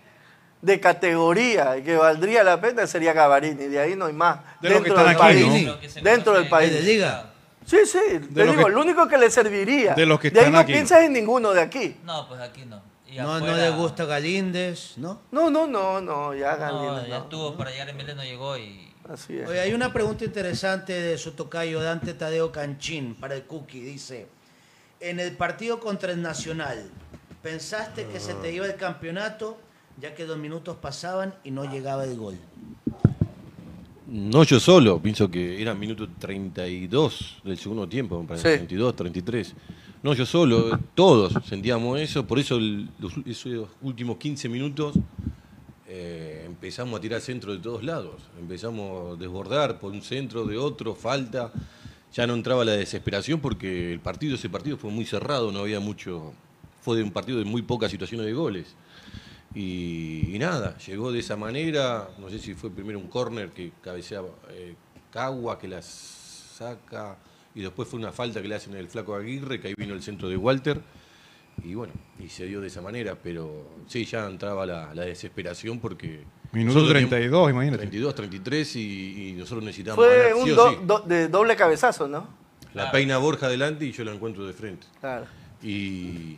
[0.62, 3.64] de categoría y que valdría la pena sería Gavarini.
[3.66, 4.38] De ahí no hay más.
[4.62, 5.94] De los que dentro del aquí, país.
[6.02, 6.72] Dentro del país.
[6.72, 7.33] ¿De liga?
[7.64, 7.98] Sí, sí.
[8.35, 9.94] Te los digo, que- el único que le serviría.
[9.94, 10.72] de los que de ahí están no aquí.
[10.72, 11.96] piensas en ninguno de aquí.
[12.05, 12.83] No, pues aquí no.
[13.07, 15.20] Y No, no afuera- le gusta Galíndez, ¿no?
[15.31, 16.35] No, no, no, no.
[16.35, 17.24] Ya No, Galíndez, ya no.
[17.24, 19.48] estuvo para llegar Emelec, no llegó y Así es.
[19.48, 23.81] Oye, hay una pregunta interesante de su tocayo Dante Tadeo Canchín para el Cookie.
[23.81, 24.27] Dice,
[25.00, 26.90] en el partido contra el Nacional,
[27.42, 29.59] ¿pensaste que se te iba el campeonato
[30.00, 32.38] ya que dos minutos pasaban y no llegaba el gol?
[34.06, 38.56] No yo solo, pienso que era minuto 32 del segundo tiempo, me parece, Sí.
[38.58, 39.54] 32, 33.
[40.02, 44.94] No yo solo, todos sentíamos eso, por eso el- los, esos últimos 15 minutos
[45.88, 50.58] eh, empezamos a tirar centro de todos lados, empezamos a desbordar por un centro, de
[50.58, 51.52] otro, falta,
[52.12, 55.80] ya no entraba la desesperación porque el partido, ese partido fue muy cerrado, no había
[55.80, 56.32] mucho,
[56.82, 58.74] fue de un partido de muy pocas situaciones de goles.
[59.54, 63.70] Y, y nada, llegó de esa manera, no sé si fue primero un córner que
[63.82, 64.74] cabeceaba eh,
[65.12, 67.16] Cagua, que la saca,
[67.54, 70.02] y después fue una falta que le hacen el flaco Aguirre, que ahí vino el
[70.02, 70.80] centro de Walter,
[71.62, 75.78] y bueno, y se dio de esa manera, pero sí, ya entraba la, la desesperación
[75.78, 76.24] porque...
[76.52, 77.78] Minuto nosotros 32, teníamos- imagínate.
[77.78, 80.76] 32, 33, y, y nosotros necesitábamos Fue ganar, un sí o do- sí.
[80.84, 82.26] do- de doble cabezazo, ¿no?
[82.74, 84.86] La peina Borja adelante y yo la encuentro de frente.
[85.00, 85.26] Claro.
[85.62, 86.36] Y,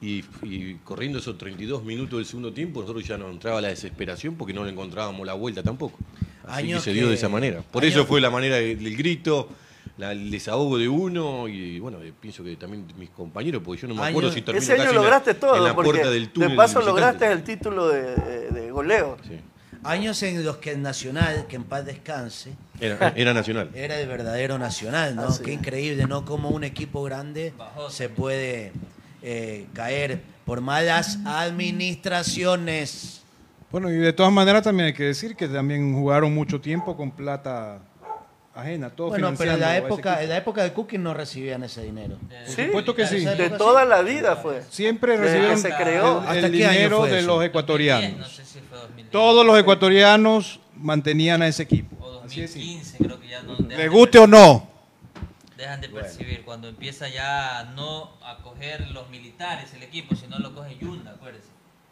[0.00, 4.36] y, y corriendo esos 32 minutos del segundo tiempo, nosotros ya no entraba la desesperación
[4.36, 5.98] porque no le encontrábamos la vuelta tampoco.
[6.46, 7.62] Así Años que se dio que- de esa manera.
[7.62, 9.48] Por años- eso fue la manera del, del grito,
[9.98, 13.88] la- el desahogo de uno y bueno, eh, pienso que también mis compañeros, porque yo
[13.88, 15.74] no me acuerdo Años- si terminó Ese año casi en la- lograste todo, en la
[15.74, 19.16] puerta del túnel de paso lograste el título de, de- de goleo.
[19.26, 19.34] Sí.
[19.84, 23.70] Años en los que el Nacional, que en paz descanse, Era, era nacional.
[23.74, 25.28] era el verdadero Nacional, ¿no?
[25.44, 26.24] Qué increíble, ¿no?
[26.24, 28.72] Como un equipo grande Bajó se puede
[29.22, 33.22] eh, caer por malas administraciones.
[33.70, 37.10] Bueno, y de todas maneras también hay que decir que también jugaron mucho tiempo con
[37.10, 37.80] plata
[38.54, 41.82] ajena, todo Bueno, pero en la época, en la época de Cookie no recibían ese
[41.82, 42.16] dinero.
[42.18, 43.24] Por supuesto que sí.
[43.24, 44.62] De toda la vida fue.
[44.70, 46.22] Siempre Desde recibieron que se creó.
[46.22, 48.18] el, ¿Hasta el qué año dinero de los 2010, ecuatorianos.
[48.18, 49.10] no sé si fue 2010.
[49.10, 51.96] Todos los ecuatorianos mantenían a ese equipo.
[52.00, 52.54] O Así es.
[52.54, 54.77] 2015 creo que ya no Les guste o no.
[55.58, 60.54] Dejan de percibir cuando empieza ya no a coger los militares el equipo, sino lo
[60.54, 61.48] coge Yunda, acuérdense.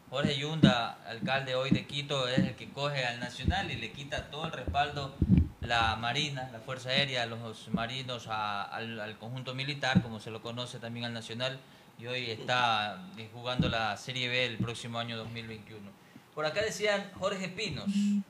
[0.09, 4.31] Jorge Yunda, alcalde hoy de Quito, es el que coge al Nacional y le quita
[4.31, 5.15] todo el respaldo
[5.61, 10.41] la Marina, la Fuerza Aérea, los marinos a- al, al conjunto militar, como se lo
[10.41, 11.59] conoce también al Nacional,
[11.99, 15.91] y hoy está eh, jugando la Serie B el próximo año 2021.
[16.37, 17.87] Por acá decían Jorge Pinos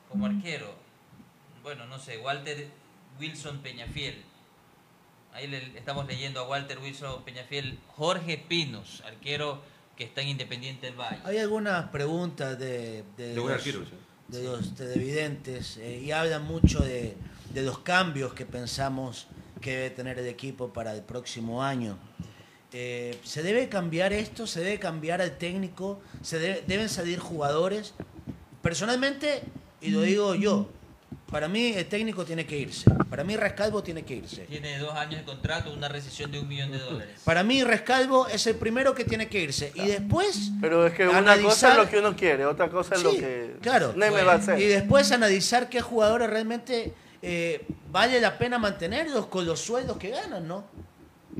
[0.09, 0.75] como arquero.
[1.63, 2.69] Bueno, no sé, Walter
[3.21, 4.25] Wilson Peñafiel.
[5.37, 7.79] Ahí le estamos leyendo a Walter Wilson Peñafiel.
[7.95, 9.61] Jorge Pinos, arquero
[9.95, 11.19] que está en Independiente del Valle.
[11.25, 13.91] Hay algunas preguntas de, de, los, arquero, sí.
[14.29, 17.17] de los televidentes eh, y hablan mucho de,
[17.53, 19.27] de los cambios que pensamos
[19.61, 21.99] que debe tener el equipo para el próximo año.
[22.73, 24.47] Eh, ¿Se debe cambiar esto?
[24.47, 26.01] ¿Se debe cambiar el técnico?
[26.23, 27.93] ¿Se debe- deben salir jugadores?
[28.63, 29.43] Personalmente,
[29.83, 30.69] y lo digo yo,
[31.31, 32.89] para mí el técnico tiene que irse.
[33.11, 34.43] Para mí Rescalvo tiene que irse.
[34.43, 37.21] Tiene dos años de contrato, una rescisión de un millón de dólares.
[37.25, 39.73] Para mí Rescalvo es el primero que tiene que irse.
[39.75, 40.53] Y después...
[40.61, 43.57] Pero es que una cosa es lo que uno quiere, otra cosa es lo que
[43.61, 43.93] claro.
[43.97, 44.61] Neme va a hacer.
[44.61, 50.11] Y después analizar qué jugadores realmente eh, vale la pena mantenerlos con los sueldos que
[50.11, 50.65] ganan, ¿no?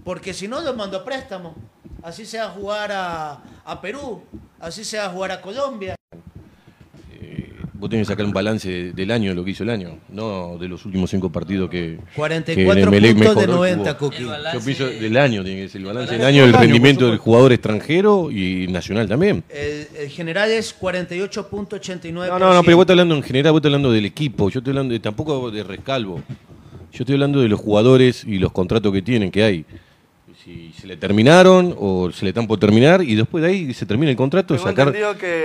[0.05, 1.55] Porque si no, los mando a préstamo.
[2.03, 4.23] Así sea jugar a, a Perú,
[4.61, 5.96] así sea jugar a Colombia.
[7.79, 10.57] Vos tenés que sacar un balance del año, de lo que hizo el año, no
[10.59, 11.99] de los últimos cinco partidos que.
[12.15, 14.11] 44 que puntos de mejoró, 90, tuvo.
[14.11, 14.25] Cookie.
[14.25, 16.63] Yo pienso del año, tiene que ser el balance del balance año, el del año,
[16.63, 19.45] rendimiento por del jugador extranjero y nacional también.
[19.49, 22.13] El, el general es 48.89%.
[22.13, 24.59] No, no, no, pero vos estás hablando en general, vos estás hablando del equipo, yo
[24.59, 26.23] estoy hablando de, tampoco de rescalvo.
[26.93, 29.67] Yo estoy hablando de los jugadores y los contratos que tienen, que hay.
[30.47, 33.85] Si se le terminaron o se le están por terminar y después de ahí se
[33.85, 34.95] termina el contrato, Tengo sacar,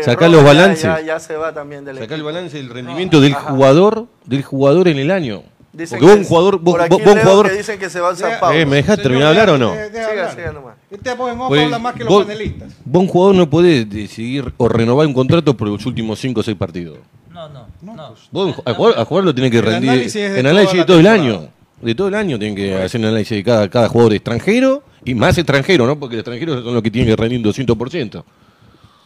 [0.04, 0.84] sacar los ya- balances.
[0.84, 4.88] Ya, ya se va también del Sacar el balance del rendimiento del jugador, del jugador
[4.88, 5.42] en el año.
[5.74, 7.50] Dicen Porque vos un jugador, vos, por aquí vos- un jugador.
[7.50, 8.60] que dicen que se va al San Pablo.
[8.60, 9.72] Eh, ¿Me dejas terminar de hablar o no?
[9.72, 10.36] hablar.
[10.36, 10.76] siga nomás.
[10.92, 12.74] Este en Pues, habla más que los panelistas.
[12.86, 16.44] Vos un jugador no podés decidir o renovar un contrato por los últimos 5 o
[16.44, 17.00] 6 partidos.
[17.34, 18.14] No, no, no.
[18.32, 19.90] Vos al jugador, lo tiene que El rendir.
[19.90, 21.48] análisis toda análisis de todo el año.
[21.82, 25.16] De todo el año tienen que hacer un análisis de cada, cada jugador extranjero y
[25.16, 26.00] más extranjero, ¿no?
[26.00, 28.24] Porque los extranjeros son los que tienen que rendir un 200%.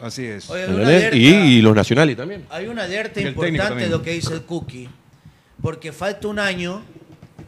[0.00, 0.48] Así es.
[1.14, 2.44] Y, y los nacionales también.
[2.50, 4.88] Hay una alerta importante de lo que dice el Cookie,
[5.62, 6.82] porque falta un año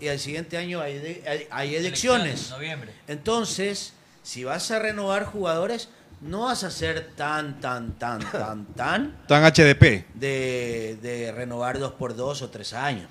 [0.01, 2.51] y al siguiente año hay, de- hay- hay elecciones.
[2.51, 2.93] Noviembre.
[3.07, 5.91] Entonces, si vas a renovar jugadores,
[6.23, 10.07] no vas a ser tan, tan, tan, tan, tan Tan HDP.
[10.15, 13.09] de, de renovar dos por dos o tres años.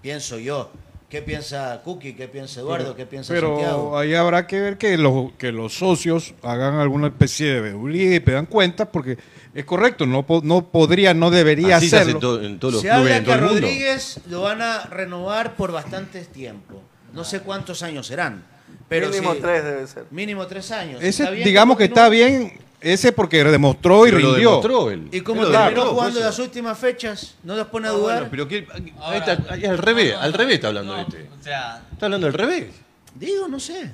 [0.00, 0.72] Pienso yo.
[1.12, 2.14] ¿Qué piensa Cookie?
[2.14, 2.96] ¿Qué piensa Eduardo?
[2.96, 3.98] ¿Qué piensa Pero Santiago?
[3.98, 8.20] ahí habrá que ver que los, que los socios hagan alguna especie de veeduría y
[8.20, 9.18] pedan cuentas, porque
[9.52, 12.36] es correcto, no, no podría, no debería Así se hace hacerlo.
[12.36, 13.60] en, to- en todos los Se clubes habla en que todo a el mundo.
[13.60, 16.82] Rodríguez lo van a renovar por bastantes tiempo.
[17.12, 18.42] No sé cuántos años serán.
[18.88, 20.04] Pero Mínimo tres debe ser.
[20.10, 21.02] Mínimo tres años.
[21.02, 24.48] Ese, ¿Está bien digamos que está bien, ese porque demostró y Pero lo rindió.
[24.50, 25.08] demostró él.
[25.12, 26.24] ¿Y lo terminó jugando pues.
[26.24, 27.34] las últimas fechas?
[27.42, 28.14] ¿No los pone a Ah, dudar?
[28.16, 30.38] bueno, pero que, ahí Ahora- está, ahí al revés, No, no, al no.
[30.38, 31.28] revés está hablando No, este.
[31.40, 32.66] O sea, Está hablando al revés.
[33.14, 33.90] Digo, no sé.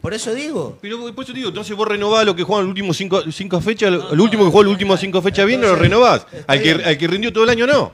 [0.00, 0.76] Por eso digo.
[0.82, 3.60] Pero por eso te digo, entonces vos renovás lo que juegan las últimas cinco, cinco
[3.60, 6.26] fechas, el último que jugó las últimas cinco fechas bien, no lo renovás.
[6.46, 7.92] Al que, al que rindió todo el año no.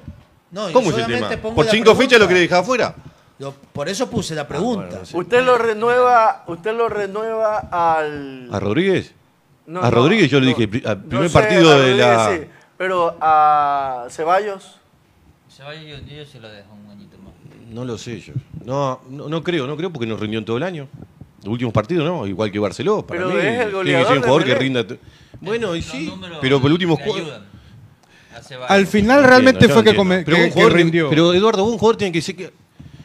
[0.50, 1.42] No, ¿Cómo es el solamente tema?
[1.42, 2.96] pongo Por cinco fechas lo querés dejar afuera.
[3.38, 5.02] Yo- por eso puse la pregunta.
[5.12, 9.14] Usted lo renueva, usted lo renueva al ¿A Rodríguez?
[9.70, 12.30] No, a no, Rodríguez yo le no, dije, al no primer sé, partido de la...
[12.36, 12.40] Sí,
[12.76, 14.76] pero a Ceballos
[15.64, 17.32] vaya, yo, yo se lo dejo un añito más.
[17.70, 18.32] No lo sé yo.
[18.64, 20.88] No, no, no creo, no creo porque nos rindió en todo el año.
[21.42, 22.26] Los últimos partidos, ¿no?
[22.26, 23.06] Igual que Barceló.
[23.06, 24.84] Para Pero mí, es el tiene que goleador ser un jugador que rinda.
[25.40, 27.40] Bueno, y sí, pero por el último Ceballos.
[28.68, 31.10] Al final realmente yo fue que, come- Pero que- un que jugador- rindió.
[31.10, 32.52] Pero Eduardo, un jugador tiene que ser que.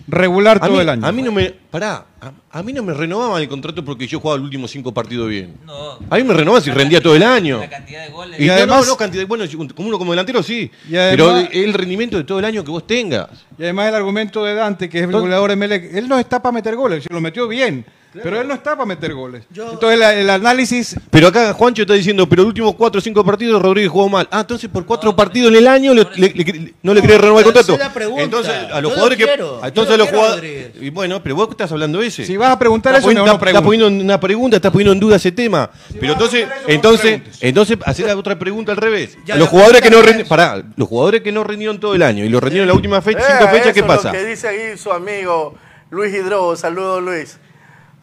[0.08, 1.06] Regular todo mí, el año.
[1.06, 1.50] a mí no me.
[1.50, 4.94] Pará, a, a mí no me renovaban el contrato porque yo jugaba los últimos cinco
[4.94, 5.56] partidos bien.
[5.66, 5.98] No.
[6.10, 7.58] A mí me renovaban si rendía todo el año.
[7.60, 8.40] La cantidad de goles.
[8.40, 10.72] Y además- no, no, cantidad, bueno, como uno como delantero sí.
[10.90, 13.30] Y además- pero el rendimiento de todo el año que vos tengas.
[13.58, 16.40] Y además el argumento de Dante, que es el goleador de Melec, él no está
[16.42, 17.84] para meter goles, se lo metió bien,
[18.24, 19.44] pero él no está para meter goles.
[19.52, 23.02] Yo- Entonces la- el análisis, Pero acá Juancho está diciendo, pero los últimos cuatro o
[23.02, 24.28] cinco partidos Rodríguez jugó mal.
[24.32, 27.40] Ah, entonces por cuatro partidos en el año le- le- le- no le querés renovar
[27.40, 27.74] el contrato.
[27.74, 28.24] esa es la pregunta.
[28.24, 29.24] Entonces, a Yo los lo jugadores que.
[29.26, 30.68] quiero, Entonces lo a los jugadores.
[30.82, 32.26] Y bueno, pero vos estás hablando de ese.
[32.26, 35.16] si vas a preguntar Estás eso, no estás poniendo una pregunta, estás poniendo en duda
[35.18, 35.70] ese tema.
[36.00, 39.18] pero entonces, eso, no entonces, entonces, hacer la otra pregunta al revés.
[39.26, 42.24] Ya, los jugadores que no es- pará, los jugadores que no rindieron todo el año
[42.26, 44.12] y los rindieron en la última fecha, Eh, cinco fechas, ¿qué pasa?
[44.12, 45.56] Lo que dice ahí su amigo
[45.92, 47.38] Luis Hidrobo, saludos Luis.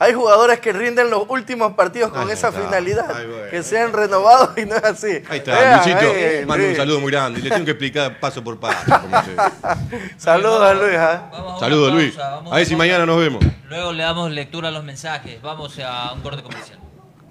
[0.02, 2.60] Hay jugadores que rinden los últimos partidos con Ahí esa está.
[2.60, 3.50] finalidad, Ay, bueno.
[3.50, 5.22] que sean renovados y no es así.
[5.28, 7.40] Ahí está, Vean, Luisito, ahí, mando un saludo muy grande.
[7.40, 8.78] Le tengo que explicar paso por paso.
[9.00, 10.96] cómo se- Saludos a Luis.
[10.96, 11.28] ¿ah?
[11.30, 12.14] Vamos a una Saludos, Luis.
[12.16, 13.44] pausa, A ver si mañana nos vemos.
[13.68, 15.40] Luego le damos lectura a los mensajes.
[15.40, 16.78] Vamos a un corte comercial.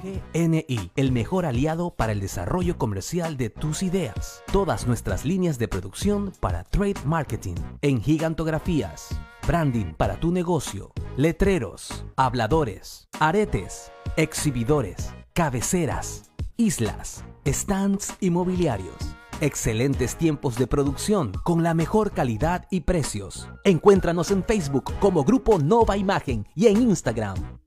[0.02, 4.44] GNI, el mejor aliado para el desarrollo comercial de tus ideas.
[4.52, 9.10] Todas nuestras líneas de producción para trade marketing, en gigantografías,
[9.48, 18.96] branding para tu negocio, letreros, habladores, aretes, exhibidores, cabeceras, islas, stands inmobiliarios.
[19.42, 23.50] Excelentes tiempos de producción con la mejor calidad y precios.
[23.64, 27.62] Encuéntranos en Facebook como Grupo Nova Imagen y en Instagram.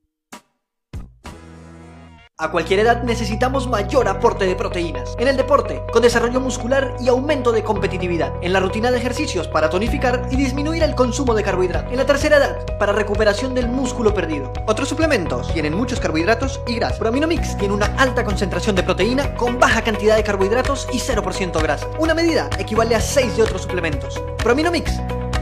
[2.37, 5.15] A cualquier edad necesitamos mayor aporte de proteínas.
[5.17, 8.33] En el deporte, con desarrollo muscular y aumento de competitividad.
[8.41, 11.93] En la rutina de ejercicios para tonificar y disminuir el consumo de carbohidratos.
[11.93, 14.51] En la tercera edad, para recuperación del músculo perdido.
[14.67, 16.99] Otros suplementos tienen muchos carbohidratos y grasa.
[16.99, 21.87] Prominomix tiene una alta concentración de proteína con baja cantidad de carbohidratos y 0% grasa.
[21.99, 24.21] Una medida equivale a 6 de otros suplementos.
[24.39, 24.91] Prominomix,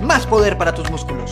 [0.03, 1.31] más poder para tus músculos.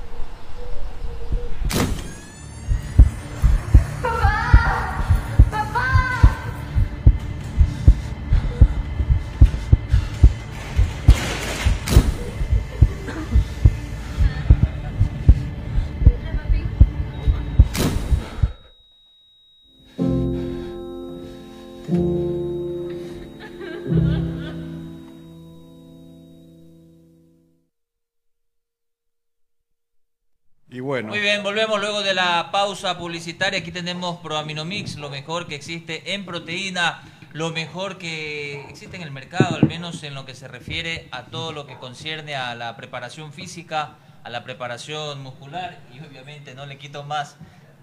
[30.91, 33.59] Bueno, Muy bien, volvemos luego de la pausa publicitaria.
[33.59, 37.01] Aquí tenemos Proaminomix, lo mejor que existe en proteína,
[37.31, 41.23] lo mejor que existe en el mercado, al menos en lo que se refiere a
[41.27, 43.91] todo lo que concierne a la preparación física,
[44.25, 47.37] a la preparación muscular y obviamente no le quito más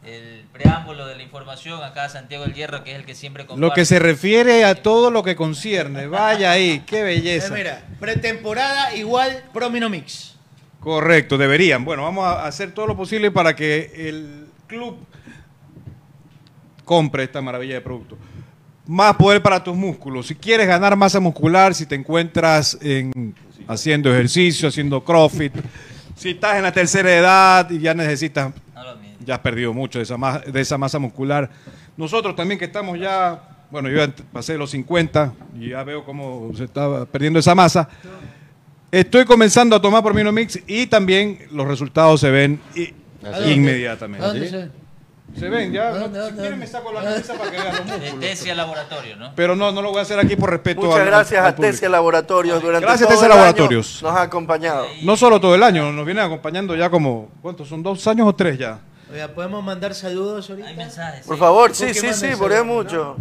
[0.05, 3.47] el preámbulo de la información acá a Santiago del Hierro, que es el que siempre
[3.47, 3.67] comparte.
[3.67, 7.55] lo que se refiere a todo lo que concierne, vaya ahí, qué Eh, belleza.
[7.55, 10.35] mira, pretemporada igual Prominomix.
[10.81, 11.85] Correcto, deberían.
[11.85, 14.97] Bueno, vamos a hacer todo lo posible para que el club
[16.85, 18.17] compre esta maravilla de producto.
[18.87, 20.27] Más poder para tus músculos.
[20.29, 23.35] Si quieres ganar masa muscular, si te encuentras en,
[23.67, 25.53] haciendo ejercicio, haciendo CrossFit,
[26.17, 28.53] si estás en la tercera edad y ya necesitas,
[29.27, 31.51] ya has perdido mucho de esa, ma- de esa masa muscular.
[31.99, 34.01] Nosotros también que estamos ya, bueno, yo
[34.33, 37.89] pasé los 50 y ya veo cómo se está perdiendo esa masa.
[38.91, 42.61] Estoy comenzando a tomar Prominomix y también los resultados se ven
[43.47, 44.25] inmediatamente.
[44.25, 44.71] ¿A dónde se-
[45.39, 45.89] Se ven ya.
[45.89, 48.21] ¿A dónde, si dónde, quieren me saco la camisa para que vean los De músculos.
[48.21, 49.33] Tesia Laboratorio, ¿no?
[49.37, 51.55] Pero no, no lo voy a hacer aquí por respeto Muchas al- gracias al a
[51.57, 51.89] Tesia.
[51.91, 54.03] Laboratorios durante Gracias, todo Tesia el año Laboratorios.
[54.03, 54.87] Nos ha acompañado.
[55.03, 57.69] No solo todo el año, nos vienen acompañando ya como, ¿cuántos?
[57.69, 58.81] ¿Son dos años o tres ya?
[59.13, 60.67] Oiga, ¿podemos mandar saludos ahorita?
[60.69, 61.27] Hay mensajes.
[61.27, 63.17] Por favor, sí, ¿Por sí, sí, porque hay saludos, mucho.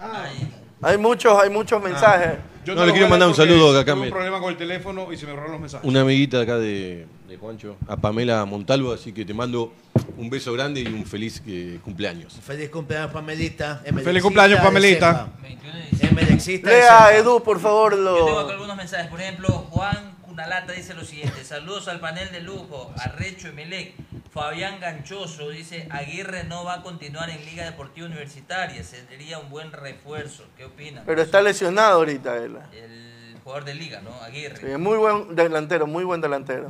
[0.00, 2.38] Ay, Hay muchos, hay muchos mensajes.
[2.64, 4.56] Yo No, lo le quiero mandar un saludo acá, Tuve me- un problema con el
[4.56, 5.88] teléfono y se me borraron los mensajes.
[5.88, 9.72] Una amiguita acá de, de Juancho, a Pamela Montalvo, así que te mando
[10.16, 12.34] un beso grande y un feliz eh, cumpleaños.
[12.44, 13.82] Feliz cumpleaños, Pamelita.
[14.04, 15.28] Feliz cumpleaños, Pamelita.
[15.42, 16.72] 21 de diciembre.
[16.72, 17.16] Lea.
[17.16, 18.52] Edu, por favor, Yo tengo acá lo...
[18.52, 19.08] algunos mensajes.
[19.08, 21.44] Por ejemplo, Juan Cunalata dice lo siguiente.
[21.44, 23.92] Saludos al panel de lujo, a Recho Emelec.
[24.30, 28.82] Fabián Ganchoso dice, Aguirre no va a continuar en Liga Deportiva Universitaria.
[28.82, 30.44] Sería un buen refuerzo.
[30.56, 31.02] ¿Qué opinan?
[31.04, 32.56] Pero está lesionado ahorita él.
[32.72, 34.10] El jugador de Liga, ¿no?
[34.22, 34.56] Aguirre.
[34.56, 36.68] Sí, muy buen delantero, muy buen delantero.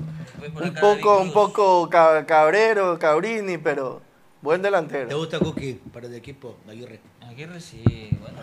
[0.61, 4.03] Un poco, un poco ca- cabrero, cabrini, pero
[4.41, 5.17] buen ¿Te delantero.
[5.17, 6.99] gusta Cookie para el equipo Aguirre?
[7.21, 7.85] Aguirre sí,
[8.21, 8.41] bueno.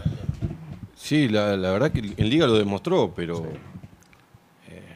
[0.95, 3.45] Sí, la, la verdad que en Liga lo demostró, pero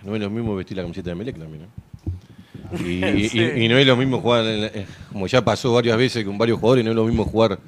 [0.04, 1.64] no es lo mismo vestir la camiseta de Melec también.
[1.64, 2.80] ¿no?
[2.80, 3.40] Y, y- Sí.
[3.40, 6.26] y- y no es lo mismo jugar, en la- eh, como ya pasó varias veces
[6.26, 7.60] con varios jugadores, no es lo mismo jugar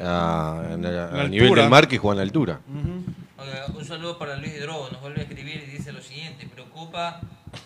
[0.00, 2.60] a, a- a La nivel del mar que jugar en la altura.
[2.68, 7.20] Un saludo para Luis Hidrobo, nos vuelve a escribir y dice lo siguiente, preocupa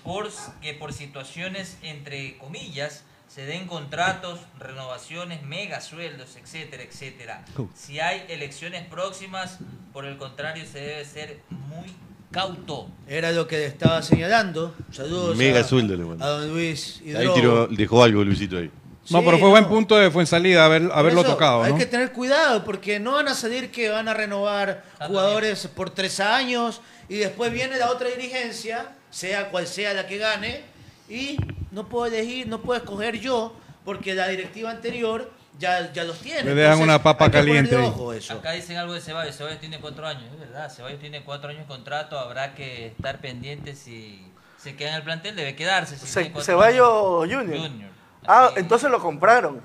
[0.05, 0.29] por
[0.61, 7.45] que por situaciones entre comillas se den contratos, renovaciones, mega sueldos, etcétera, etcétera.
[7.75, 9.59] Si hay elecciones próximas,
[9.93, 11.95] por el contrario, se debe ser muy
[12.31, 12.89] cauto.
[13.07, 14.75] Era lo que estaba señalando.
[14.93, 16.25] Saludos Mega a, sueldo le mandó.
[16.25, 17.35] a don Luis Ahí Hidrobo.
[17.35, 18.71] tiró- dejó algo Luisito ahí.
[19.11, 19.71] No, Sí, pero fue buen no.
[19.71, 21.79] punto de Fuensalida haber, haberlo eso, tocado, Hay ¿no?
[21.79, 26.21] que tener cuidado porque no van a salir que van a renovar jugadores por tres
[26.21, 30.61] años y después viene la otra dirigencia, sea cual sea la que gane,
[31.09, 31.39] y
[31.71, 36.43] no puedo elegir, no puedo escoger yo porque la directiva anterior ya, ya los tiene.
[36.43, 38.35] Le dejan una papa caliente ojo eso.
[38.35, 41.63] Acá dicen algo de Ceballos, Ceballos tiene cuatro años, es verdad, Ceballos tiene cuatro años
[41.63, 44.25] de contrato, habrá que estar pendiente si
[44.57, 45.97] se queda en el plantel, debe quedarse.
[45.97, 47.35] Si Ceballos años.
[47.35, 47.59] Junior.
[47.59, 47.91] Junior.
[48.27, 49.61] Ah, entonces lo compraron.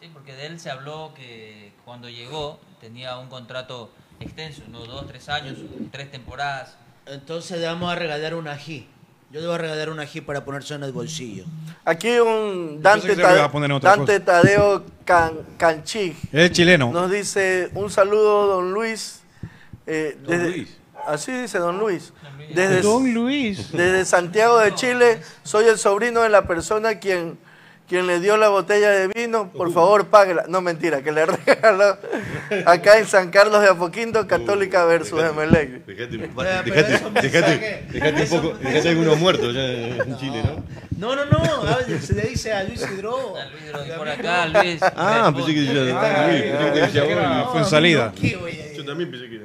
[0.00, 5.06] Sí, porque de él se habló que cuando llegó tenía un contrato extenso, unos dos,
[5.06, 5.58] tres años,
[5.92, 6.76] tres temporadas.
[7.06, 8.88] Entonces le vamos a regalar un ají.
[9.30, 11.44] Yo le voy a regalar un ají para ponerse en el bolsillo.
[11.84, 15.38] Aquí un Dante, pensé que se le iba a Tade- poner otra Dante Tadeo Can-
[15.58, 16.92] Canchig Es chileno.
[16.92, 19.20] nos dice un saludo, don Luis.
[19.86, 20.76] eh, Don desde- Luis.
[21.06, 22.12] Así dice don Luis.
[22.22, 22.54] Don Luis.
[22.54, 23.72] Desde, Don Luis.
[23.72, 27.38] desde Santiago de Chile, soy el sobrino de la persona quien
[27.88, 30.44] quien le dio la botella de vino, por favor páguela.
[30.48, 31.96] No, mentira, que le regaló
[32.66, 35.84] acá en San Carlos de Apoquindo, Católica versus Emelec.
[35.86, 36.28] Dejate, un
[38.28, 40.64] poco, dejate algunos muertos ya en Chile, ¿no?
[40.98, 41.38] No, no, no,
[42.00, 43.36] se le dice a Luis Hidrobo.
[43.98, 44.80] Por acá, Luis.
[44.82, 47.50] Ah, pensé que decía Ah, Luis, pensé que decía era- vos.
[47.52, 48.12] fue en salida.
[48.18, 49.44] ¿qué voy a Yo también pensé que era.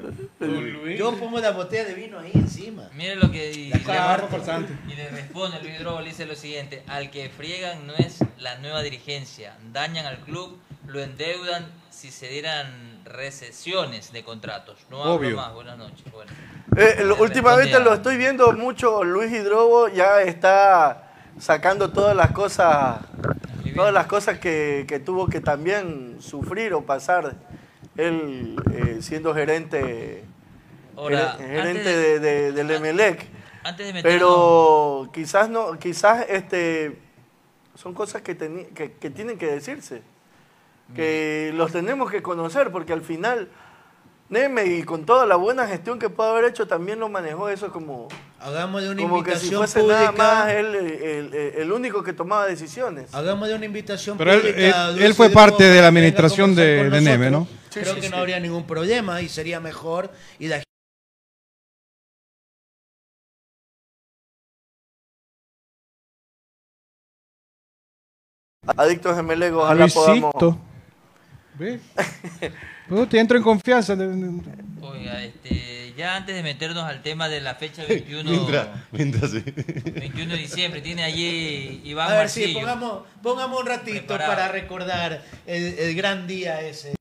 [0.97, 2.89] Yo pongo la botella de vino ahí encima.
[2.95, 4.27] Mire lo que y, La le- carro
[4.87, 8.57] y le responde Luis Drogo, le dice lo siguiente, al que friegan no es la
[8.59, 14.77] nueva dirigencia, dañan al club, lo endeudan si se dieran recesiones de contratos.
[14.89, 15.35] No hablo Obvio.
[15.37, 16.03] más, buenas noches.
[16.11, 16.31] Bueno,
[16.77, 22.99] Eh, lo- últimamente lo estoy viendo mucho, Luis Hidrobo ya está sacando todas las cosas,
[23.75, 27.35] todas las cosas que, que tuvo que también sufrir o pasar
[27.97, 30.23] él eh, siendo gerente,
[31.01, 33.27] Ahora, gerente de- de, de- del Emelec.
[33.63, 36.97] antes de meternos- Pero quizás no, quizás este
[37.75, 40.01] son cosas que, teni- que, que tienen que decirse,
[40.95, 43.49] que los tenemos que conocer, porque al final
[44.29, 47.69] Neme y con toda la buena gestión que puede haber hecho también lo manejó eso
[47.71, 48.07] como
[48.39, 49.99] Hagámosle una como que si fuese pública.
[49.99, 50.11] nada
[50.45, 53.13] más él el, el- el único que tomaba decisiones.
[53.13, 54.89] Hagámosle una invitación Pero él- pública.
[54.91, 57.29] él- él fue parte de la administración de- de Neme.
[57.29, 57.45] ¿no?
[57.69, 60.11] Sí, Creo sí, que no habría ningún problema y sería mejor.
[60.39, 60.61] Y la
[68.77, 70.33] Adictos de Emelec, ojalá podamos...
[70.33, 70.59] Luisito.
[71.55, 71.79] ¿Ve?
[72.87, 73.93] Pues te entro en confianza.
[74.81, 79.43] Oiga, este, ya antes de meternos al tema de la fecha 21, Mientras, mientras sí.
[79.45, 82.59] 21 de diciembre, tiene allí Iván A ver, sí, Marcillo.
[82.59, 84.31] pongamos, pongamos un ratito Preparado.
[84.33, 86.95] para recordar el, el gran día ese.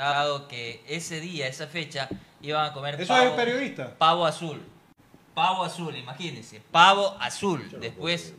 [0.00, 2.08] Dado que ese día, esa fecha,
[2.42, 3.92] iban a comer ¿Eso pavo, es periodista?
[3.98, 4.62] pavo azul.
[5.34, 6.60] Pavo azul, imagínense.
[6.70, 7.68] Pavo azul.
[7.80, 8.32] Después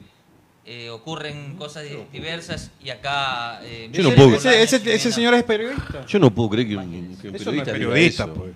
[0.65, 3.59] eh, ocurren cosas di- diversas y acá...
[3.63, 6.05] eh, Yo no puedo- Ese, ese- señor es periodista.
[6.05, 8.33] Yo no puedo creer que un, que un Eso no es periodista, diga periodista, eso.
[8.33, 8.51] pues.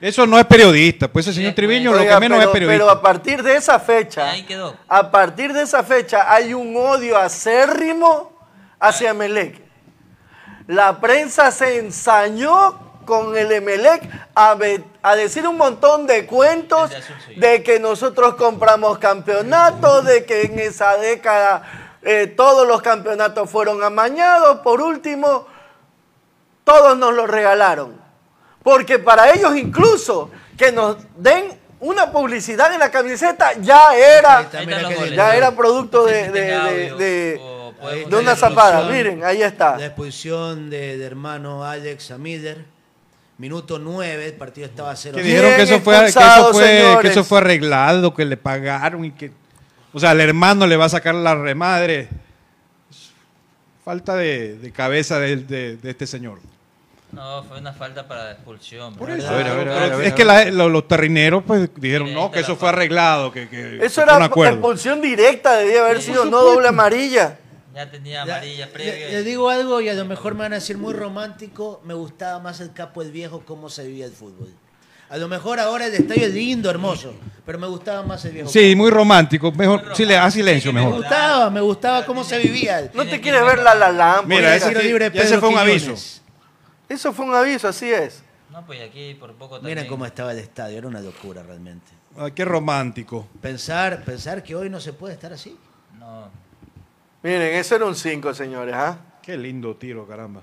[0.00, 2.84] Eso no es periodista, pues ese señor Triviño lo Oiga, que menos pero, es periodista.
[2.86, 4.74] pero a partir de esa fecha, Ahí quedó.
[4.88, 8.32] a partir de esa fecha hay un odio acérrimo
[8.80, 9.60] hacia Emelec.
[10.70, 14.54] La prensa se ensañó con el Emelec a,
[15.16, 16.92] decir un montón de cuentos
[17.36, 23.82] de que nosotros compramos campeonatos, de que en esa década eh, todos los campeonatos fueron
[23.82, 24.60] amañados.
[24.60, 25.48] Por último,
[26.62, 28.00] todos nos lo regalaron.
[28.62, 35.34] Porque para ellos incluso que nos den una publicidad en la camiseta ya era, ya
[35.34, 37.40] era producto de,
[38.08, 38.88] de una zapada.
[38.90, 39.76] Miren, ahí está.
[39.78, 42.64] La expulsión de, de hermano Alex Amider.
[43.38, 46.76] Minuto 9, el partido estaba 0 Que dijeron que eso, fue, que, eso fue, que
[46.78, 47.10] señores.
[47.12, 49.32] eso fue arreglado, que le pagaron y que...
[49.94, 52.10] O sea, el hermano le va a sacar la remadre.
[53.84, 56.38] Falta de, de cabeza de, de- de este señor.
[57.12, 58.94] No, fue una falta para la expulsión.
[58.94, 59.24] Por ¿verdad?
[59.24, 59.34] eso.
[59.34, 61.70] A ver, a ver, a ver, Pero a ver, es que la- los terrineros pues
[61.76, 64.52] dijeron no, que eso fue arreglado, que, que Eso fue era un acuerdo.
[64.52, 67.38] expulsión directa, debía haber Sí, sido, no doble amarilla.
[67.74, 69.08] Ya tenía amarilla le, previa.
[69.08, 71.80] le digo algo y a lo mejor me van a decir muy romántico.
[71.84, 74.52] Me gustaba más el capo el viejo, cómo se vivía el fútbol.
[75.08, 77.12] A lo mejor ahora el estadio es lindo, hermoso,
[77.44, 78.48] pero me gustaba más el viejo.
[78.48, 79.50] Sí, muy romántico.
[79.50, 80.98] Mejor, sí, le haz silencio me mejor.
[80.98, 82.90] gustaba, me gustaba cómo se vivía.
[82.94, 84.22] No te quieres ver la la la.
[84.24, 85.94] Mira, ese, libre, ese fue un aviso.
[86.88, 88.22] Eso fue un aviso, así es.
[88.50, 89.78] No, pues aquí por poco también.
[89.78, 91.92] Miren cómo estaba el estadio, era una locura realmente.
[92.16, 93.28] Ah, qué romántico.
[93.40, 95.56] Pensar, pensar que hoy no se puede estar así.
[95.98, 96.28] No.
[97.22, 98.98] Miren, eso era un 5, señores, ¿ah?
[99.22, 100.42] Qué lindo tiro, caramba.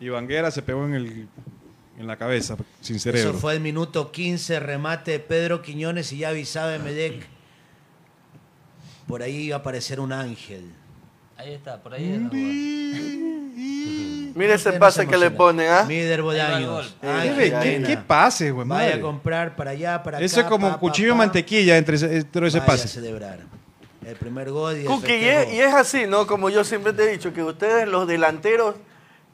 [0.00, 1.28] Y Banguera se pegó en, el,
[1.98, 3.30] en la cabeza, sin cerebro.
[3.30, 7.26] Eso fue el minuto 15, remate de Pedro Quiñones y ya avisaba Emelec.
[9.06, 10.70] Por ahí iba a aparecer un ángel.
[11.36, 12.04] Ahí está, por ahí.
[12.12, 13.14] es la jugada.
[14.34, 15.84] Mire ese pase que le ponen, ¿ah?
[15.84, 16.94] Mider Bolaños.
[17.02, 20.24] Ángel ¿Qué, qué, qué pase, güey, Vaya a comprar para allá, para acá.
[20.24, 21.18] Eso es como pa, cuchillo pa.
[21.18, 22.88] mantequilla entre ese, entre ese Vaya a pase.
[22.88, 23.40] celebrar.
[24.08, 26.26] El primer gol y el y es, y es así, ¿no?
[26.26, 28.74] Como yo siempre te he dicho, que ustedes, los delanteros,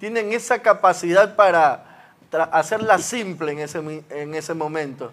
[0.00, 1.84] tienen esa capacidad para
[2.50, 3.78] hacerla simple en ese,
[4.10, 5.12] en ese momento.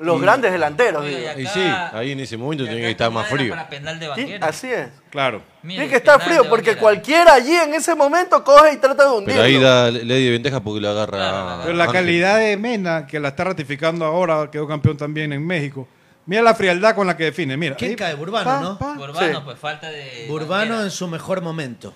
[0.00, 1.60] Los Y- grandes delanteros, y sí,
[1.92, 3.52] ahí en ese momento acá que estar más frío.
[3.52, 4.88] era Para penal de Sí, así es.
[5.10, 5.42] Claro.
[5.60, 9.42] Tiene que estar frío porque cualquiera allí en ese momento coge y trata de hundirlo.
[9.42, 11.18] Pero ahí da ley de ventaja porque lo agarra.
[11.18, 12.00] Claro, Pero la Ángel.
[12.00, 15.86] calidad de Mena, que la está ratificando ahora, quedó campeón también en México,
[16.28, 17.56] Mira la frialdad con la que define.
[17.56, 17.74] Mira.
[17.74, 18.14] ¿Quién ahí, cae?
[18.14, 18.78] Burbano, pa, ¿no?
[18.78, 18.94] pa.
[18.94, 19.42] Burbano, Sí.
[19.46, 20.26] pues falta de.
[20.28, 21.94] Burbano en su mejor momento.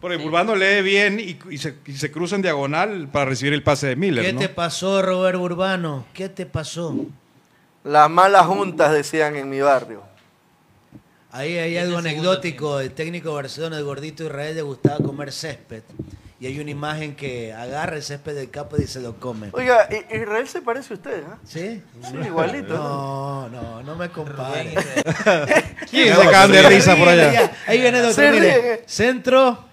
[0.00, 3.62] Porque Burbano lee bien y, y se, y se cruza en diagonal para recibir el
[3.64, 4.24] pase de Miller.
[4.24, 4.38] ¿Qué ¿no?
[4.38, 6.06] te pasó, Robert Burbano?
[6.14, 6.94] ¿Qué te pasó?
[7.82, 10.04] Las malas juntas decían en mi barrio.
[11.32, 12.78] Ahí hay Este algo anecdótico.
[12.78, 15.82] El técnico de Barcelona, el gordito Israel, le gustaba comer césped.
[16.42, 19.50] Y hay una imagen que agarra el césped del capo y se lo come.
[19.52, 21.38] Oiga, Israel se parece a usted, ¿ah?
[21.44, 21.80] ¿Sí?
[22.02, 22.74] Sí, igualito.
[22.74, 23.48] ¿no?
[23.48, 24.74] No, no, no me compare.
[25.88, 27.52] ¿Quién se cagan de risa por allá?
[27.64, 28.60] Ahí viene el otro, Se mire.
[28.60, 28.84] ríe.
[28.86, 29.66] Centro.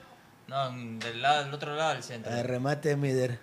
[0.48, 2.32] No, del, lado, del otro lado del centro.
[2.32, 3.40] El remate de Mider.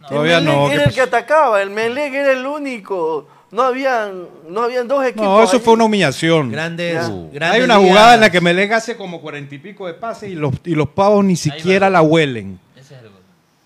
[0.00, 3.28] No, Todavía el no, Melec ¿qué era el que atacaba, el Melec era el único.
[3.52, 5.24] No habían, no habían dos equipos.
[5.26, 5.62] No, eso ahí.
[5.62, 6.52] fue una humillación.
[6.52, 6.98] Grandes,
[7.40, 7.88] Hay una días.
[7.88, 10.74] jugada en la que Melec hace como cuarenta y pico de pases y los, y
[10.76, 12.60] los pavos ni siquiera la huelen.
[12.76, 13.20] ese es el gol.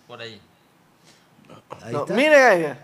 [0.07, 0.41] Por ahí.
[1.83, 2.15] Ahí No, está.
[2.15, 2.75] miren ahí.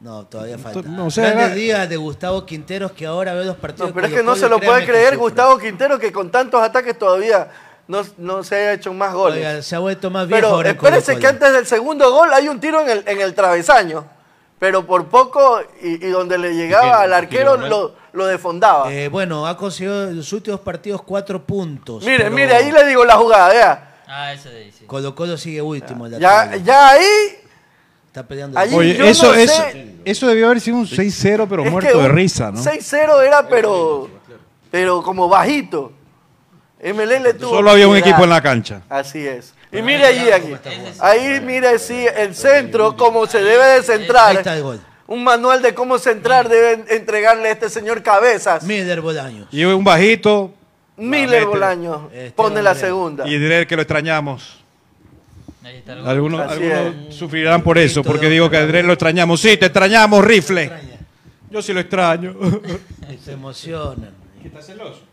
[0.00, 0.82] No, todavía falta.
[0.82, 3.88] No, o sea, Grandes días de Gustavo Quinteros que ahora ve los partidos.
[3.88, 5.16] No, pero es que no se lo puede creer.
[5.16, 7.48] Gustavo Quintero que con tantos ataques todavía
[7.88, 9.38] no, no se haya hecho más goles.
[9.38, 12.60] Oiga, se ha vuelto más viejo pero espérese que antes del segundo gol hay un
[12.60, 14.04] tiro en el, en el travesaño.
[14.58, 18.92] Pero por poco, y, y donde le llegaba al arquero, lo, lo defondaba.
[18.92, 22.04] Eh, bueno, ha conseguido en los últimos partidos cuatro puntos.
[22.04, 23.84] mire, pero mire, ahí le digo la jugada, vea.
[24.06, 24.84] Ah, ese de ahí, sí.
[24.86, 27.04] Colo Colo sigue último Ya, ya ahí,
[28.06, 28.58] Está peleando.
[28.58, 29.94] Allí- Oye, eso, no eso, sé.
[30.04, 32.58] eso debió haber sido un 6-0, pero es muerto de risa, ¿no?
[32.60, 34.08] 6-0 era, pero,
[34.70, 35.92] pero como bajito.
[36.82, 38.82] MLE le tuvo Solo había un equipo en la cancha.
[38.88, 39.52] Así es.
[39.70, 40.54] Y mire allí, aquí.
[41.00, 44.36] Ahí mire, sí, el centro, como se debe de Ahí centrar.
[44.36, 44.80] está el gol.
[45.06, 48.62] Un manual de cómo centrar debe entregarle a este señor Cabezas.
[48.64, 49.48] Miller Bolaños.
[49.50, 50.52] Y un bajito,
[50.96, 51.44] Miller mete.
[51.46, 53.26] Bolaño Este pone la segunda.
[53.26, 54.58] y diré que lo extrañamos.
[55.64, 56.08] Ahí está el gol.
[56.08, 59.40] Algunos, algunos sufrirán por eso, porque digo que a lo extrañamos.
[59.40, 60.70] Sí, te extrañamos, rifle.
[61.50, 62.34] Yo sí lo extraño.
[63.24, 64.10] Se emocionan.
[64.44, 65.07] ¿Está celoso?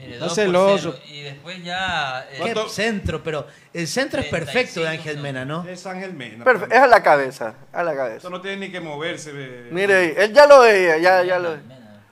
[0.00, 1.00] Mire, Está dos por celoso.
[1.06, 2.26] Y después ya.
[2.32, 3.22] eh, ¿Qué centro?
[3.22, 5.68] Pero el centro es perfecto de 35 Ángel Mena, ¿no?
[5.68, 6.44] Es Ángel Mena.
[6.44, 8.30] Perfe- es a la cabeza, a la Eso cabeza.
[8.30, 9.30] no tiene ni que moverse.
[9.32, 9.68] ve.
[9.70, 12.02] Mire, él ya lo veía, ya, ya lo Mena.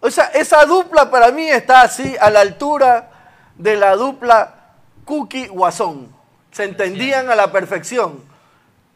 [0.00, 3.10] O sea, esa dupla para mí está así a la altura
[3.56, 4.54] de la dupla
[5.04, 6.14] Cookie Guasón.
[6.52, 8.22] Se entendían a la perfección.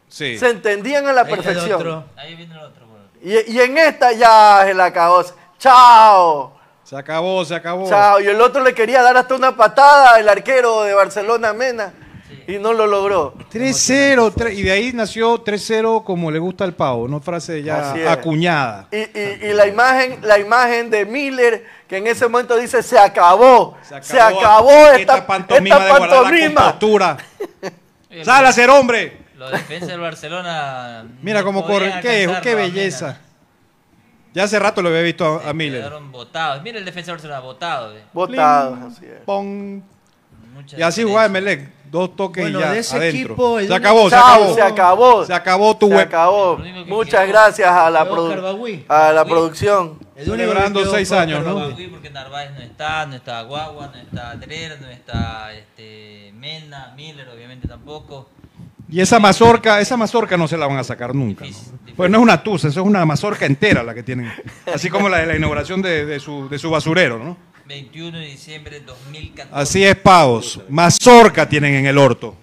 [0.07, 0.37] Sí.
[0.37, 1.79] Se entendían a la Ahí está el perfección.
[1.79, 2.05] otro.
[2.15, 2.87] Ahí viene el otro.
[3.21, 5.23] Y, y en esta ya se la acabó.
[5.57, 6.58] ¡Chao!
[6.89, 7.87] Se acabó, se acabó.
[7.87, 8.19] Chao.
[8.19, 11.93] Y el otro le quería dar hasta una patada, el arquero de Barcelona, Mena.
[12.47, 13.35] Y no lo logró.
[13.51, 17.93] 3-0, tre- y de ahí nació 3-0 como le gusta al pavo, no frase ya
[18.11, 18.87] acuñada.
[18.91, 22.97] Y, y- y la imagen, la imagen de Miller, que en ese momento dice, se
[22.97, 23.77] acabó.
[24.01, 26.61] Se acabó, esta, pantomima esta de guardar la pantomima.
[28.09, 29.19] Oye, ¡Sal a ser hombre!
[29.35, 31.05] Los defensas del Barcelona.
[31.21, 31.93] Mira no cómo corre.
[32.01, 33.05] Qué, qué belleza.
[33.07, 33.21] Mena.
[34.33, 35.79] Ya hace rato lo había visto a, a Se Miller.
[35.81, 36.61] Quedaron botados.
[36.63, 37.95] Mira el defensor Barcelona, botado.
[37.97, 38.03] eh.
[38.13, 39.21] Botado, Pling, así es.
[39.25, 39.81] pong.
[40.53, 41.79] Mucha Y así jugaba Emelec.
[41.89, 43.33] Dos toques Bueno, y ya de ese adentro.
[43.33, 44.53] equipo, se acabó, se Chao, acabó.
[44.53, 45.25] se acabó.
[45.25, 46.05] Se acabó tu Se web.
[46.07, 46.57] acabó.
[46.85, 48.85] Muchas quedó gracias a la, Bagüí.
[48.87, 49.29] a la Bagüí.
[49.31, 49.97] producción.
[50.15, 51.55] Celebrando seis años, ¿no?
[51.89, 57.27] Porque Narváez no está, no está Guagua, no está Drer, no está este, Mena, Miller
[57.29, 58.29] obviamente tampoco.
[58.91, 61.45] Y esa mazorca, esa mazorca no se la van a sacar nunca.
[61.95, 64.31] Pues no es una tusa, eso es una mazorca entera la que tienen.
[64.73, 67.37] Así como la de la inauguración de, de su, de su basurero, ¿no?
[67.67, 69.49] 21 de diciembre de 2014.
[69.53, 70.59] Así es, pavos.
[70.69, 72.35] Mazorca tienen en el orto.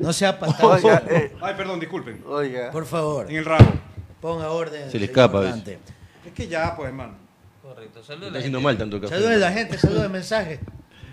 [0.00, 0.72] No sea patado.
[0.72, 2.22] Oiga, eh, Ay, perdón, disculpen.
[2.28, 2.70] oiga.
[2.70, 3.72] Por favor, En el rabo.
[4.20, 4.90] ponga orden.
[4.90, 5.48] Se le escapa.
[5.48, 7.14] Es que ya, pues, hermano.
[7.62, 8.02] Correcto.
[8.04, 8.64] Saludos a Está la haciendo gente.
[8.64, 9.14] mal tanto el café.
[9.14, 10.60] Saludos a la gente, saludos de mensaje.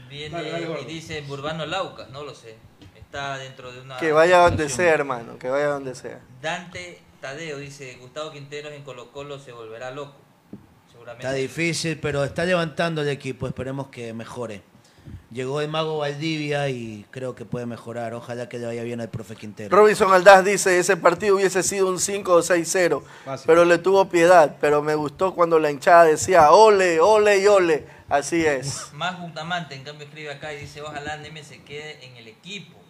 [0.09, 2.55] Viene Dale, dale, y dice Burbano Laucas, no lo sé.
[3.13, 3.97] Está dentro de una.
[3.97, 6.19] Que vaya donde sea, hermano, que vaya donde sea.
[6.41, 10.15] Dante Tadeo dice: Gustavo Quinteros en Colo Colo se volverá loco.
[10.91, 11.23] Seguramente.
[11.23, 13.45] Está difícil, pero está levantando el equipo.
[13.45, 14.63] Esperemos que mejore.
[15.31, 18.15] Llegó el mago Valdivia y creo que puede mejorar.
[18.15, 19.75] Ojalá que le vaya bien al profe Quintero.
[19.75, 23.45] Robinson Aldaz dice, ese partido hubiese sido un 5 o 6-0, Fácil.
[23.45, 27.85] pero le tuvo piedad, pero me gustó cuando la hinchada decía, ole, ole y ole.
[28.09, 28.91] Así es.
[28.93, 32.82] Más Bustamante, en cambio, escribe acá y dice: Ojalá Neme se quede en el equipo.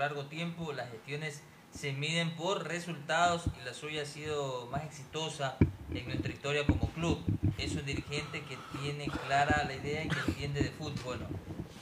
[0.00, 1.42] Largo tiempo, las gestiones
[1.72, 5.56] se miden por resultados y la suya ha sido más exitosa
[5.92, 7.18] en nuestra historia como club.
[7.58, 10.94] Es un dirigente que tiene clara la idea y que entiende de fútbol.
[11.04, 11.26] Bueno,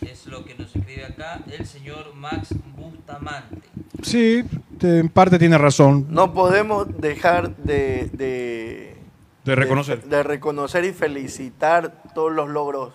[0.01, 3.69] es lo que nos escribe acá el señor Max Bustamante.
[4.03, 4.45] Sí,
[4.83, 6.07] en parte tiene razón.
[6.11, 8.97] No podemos dejar de, de,
[9.45, 10.03] De reconocer.
[10.03, 12.93] de, de reconocer y felicitar todos los logros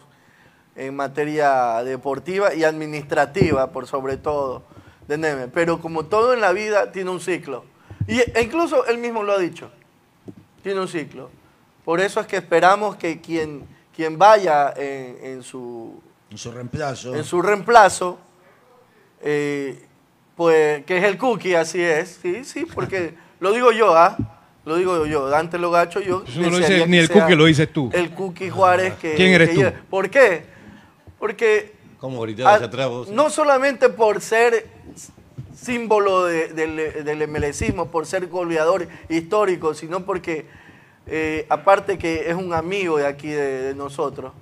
[0.76, 4.64] en materia deportiva y administrativa, por sobre todo,
[5.08, 5.48] de Neme.
[5.48, 7.66] Pero como todo en la vida, tiene un ciclo.
[8.08, 9.72] Y, e incluso él mismo lo ha dicho.
[10.62, 11.30] Tiene un ciclo.
[11.86, 16.02] Por eso es que esperamos que quien, quien vaya en, en su,
[16.32, 17.16] En su reemplazo.
[17.16, 18.18] en su reemplazo,
[19.22, 19.86] eh,
[20.36, 24.18] pues que es el Cookie, así es, sí, sí, porque lo digo yo, ¿ah?
[24.66, 26.24] Lo digo yo, Dante Logacho, yo.
[26.26, 27.90] Eso no lo dice ni el Cookie, lo dices tú.
[27.92, 29.14] El Cookie Juárez que.
[29.16, 29.62] ¿Quién eres que tú?
[29.62, 29.72] lleve.
[29.90, 30.46] ¿Por qué?
[31.20, 33.10] Porque ¿Cómo gritabas Ah, atrás vos?
[33.10, 34.68] No solamente por ser
[35.64, 40.46] símbolo de- del, del MLCismo, por ser goleador histórico, sino porque,
[41.08, 44.34] eh, aparte que es un amigo de aquí de, de nosotros,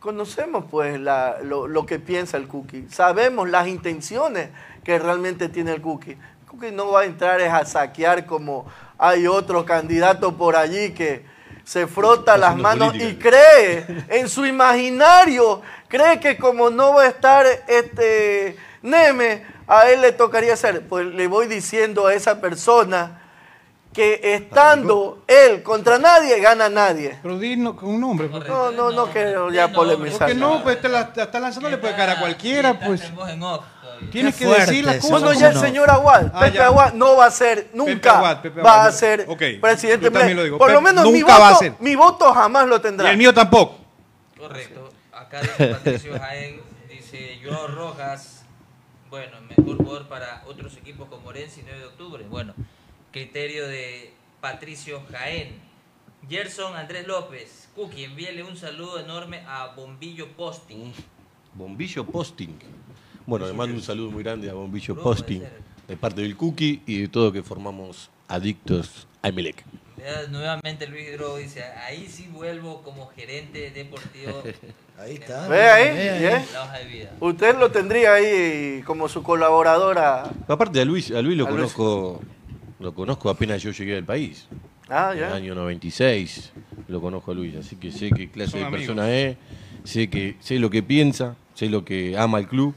[0.00, 4.50] conocemos pues la- lo, lo que piensa el Cookie, sabemos las intenciones
[4.84, 6.12] que realmente tiene el Cookie.
[6.12, 8.66] El Cookie no va a entrar es a saquear como
[8.98, 11.24] hay otro candidato por allí que
[11.64, 13.10] se frota las manos política.
[13.10, 19.88] y cree en su imaginario, cree que como no va a estar este Neme, a
[19.90, 20.86] él le tocaría ser.
[20.88, 23.22] Pues le voy diciendo a esa persona
[23.92, 27.18] que estando él contra nadie, gana nadie.
[27.22, 28.28] Pero dinos con un nombre.
[28.28, 28.46] pues.
[28.46, 30.18] No, no, no quiero ya polemizar.
[30.18, 33.02] Porque no, pues te la te está lanzando, le puede caer a cualquiera, pues.
[34.12, 35.10] Tienes que decir las cosas.
[35.10, 36.60] Bueno, ya el señor Aguad, Ah, Pepe.
[36.60, 40.10] Aguad no va a ser, nunca Aguad, Pepe va a ser Ok, presidente.
[40.12, 40.58] yo lo digo.
[40.58, 41.72] Por lo menos mi nunca va a voto, ser.
[41.80, 43.10] mi voto jamás lo Y tendrá.
[43.10, 43.78] el mío tampoco.
[44.38, 44.90] Correcto.
[45.12, 46.60] Acá dice Patricio Jaén,
[46.90, 48.35] dice Joao Rojas,
[49.16, 52.26] bueno, mejor jugador para otros equipos como Orense y 9 de octubre.
[52.28, 52.52] Bueno,
[53.12, 54.12] criterio de
[54.42, 55.54] Patricio Jaén.
[56.28, 60.92] Gerson Andrés López, Cookie, envíele un saludo enorme a Bombillo Posting.
[61.54, 62.58] Bombillo Posting.
[63.24, 65.42] Bueno, le mando un saludo muy grande a Bombillo Posting,
[65.88, 69.64] de parte del Cookie y de todo que formamos adictos a Emelec.
[70.06, 74.42] Ya, Nuevamente Luis Hidro dice, ahí sí vuelvo como gerente deportivo.
[74.98, 75.46] Ahí está.
[75.46, 75.88] Ve ahí.
[75.98, 76.42] ¿eh?
[77.20, 80.30] Usted lo tendría ahí como su colaboradora.
[80.48, 81.60] Aparte a Luis, a Luis lo A Luis.
[81.74, 82.22] conozco,
[82.80, 84.48] lo conozco apenas yo llegué al país.
[84.88, 85.34] Ah, En el ya.
[85.34, 86.52] año 96
[86.88, 88.86] lo conozco a Luis, así que sé qué clase Son de amigos.
[88.86, 89.36] persona es,
[89.84, 92.74] sé que sé lo que piensa, sé lo que ama el club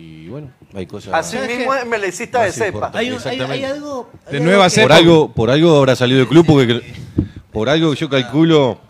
[0.00, 1.12] y bueno, hay cosas.
[1.14, 2.90] Así ¿Sabes mismo es melecista de cepa.
[2.94, 4.08] Hay, un- hay- hay algo.
[4.26, 4.86] hay De nueva cepa.
[4.88, 6.82] por algo, por algo habrá salido del club porque
[7.52, 8.80] por algo yo calculo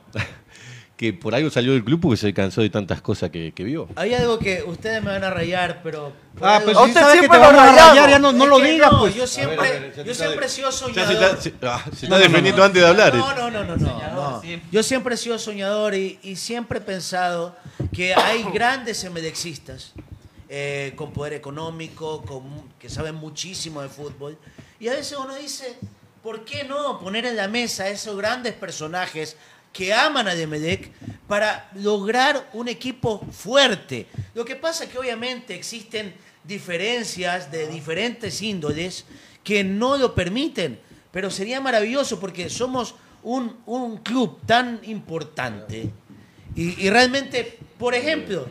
[0.97, 3.89] que por algo salió del club porque se cansó de tantas cosas que, que vio.
[3.95, 6.13] Hay algo que ustedes me van a rayar, pero.
[6.43, 8.99] Ah, algo- pues si sabes que te vamos a rayar, ya no, lo digas, no,
[8.99, 9.15] pues.
[9.15, 11.41] Yo siempre, ver, ya yo siempre he sido Ya soñador.
[11.41, 12.65] se está, se- ah, se está No, no, defendiendo no.
[12.67, 13.15] antes de hablar.
[13.15, 14.43] No, no, no, no, no.
[14.73, 17.57] Yo siempre he sido soñador y, y siempre he pensado
[17.95, 19.93] que hay grandes emelexistas
[20.51, 24.39] eh, con poder económico, con, que saben muchísimo de fútbol.
[24.81, 25.77] Y a veces uno dice,
[26.23, 29.37] ¿por qué no poner en la mesa a esos grandes personajes
[29.75, 30.91] que aman a Emelec
[31.27, 34.07] para lograr un equipo fuerte?
[34.33, 39.05] Lo que pasa es que obviamente existen diferencias de diferentes índoles
[39.45, 40.81] que no lo permiten,
[41.13, 45.91] pero sería maravilloso porque somos un, club tan importante
[46.57, 48.49] y realmente, por ejemplo,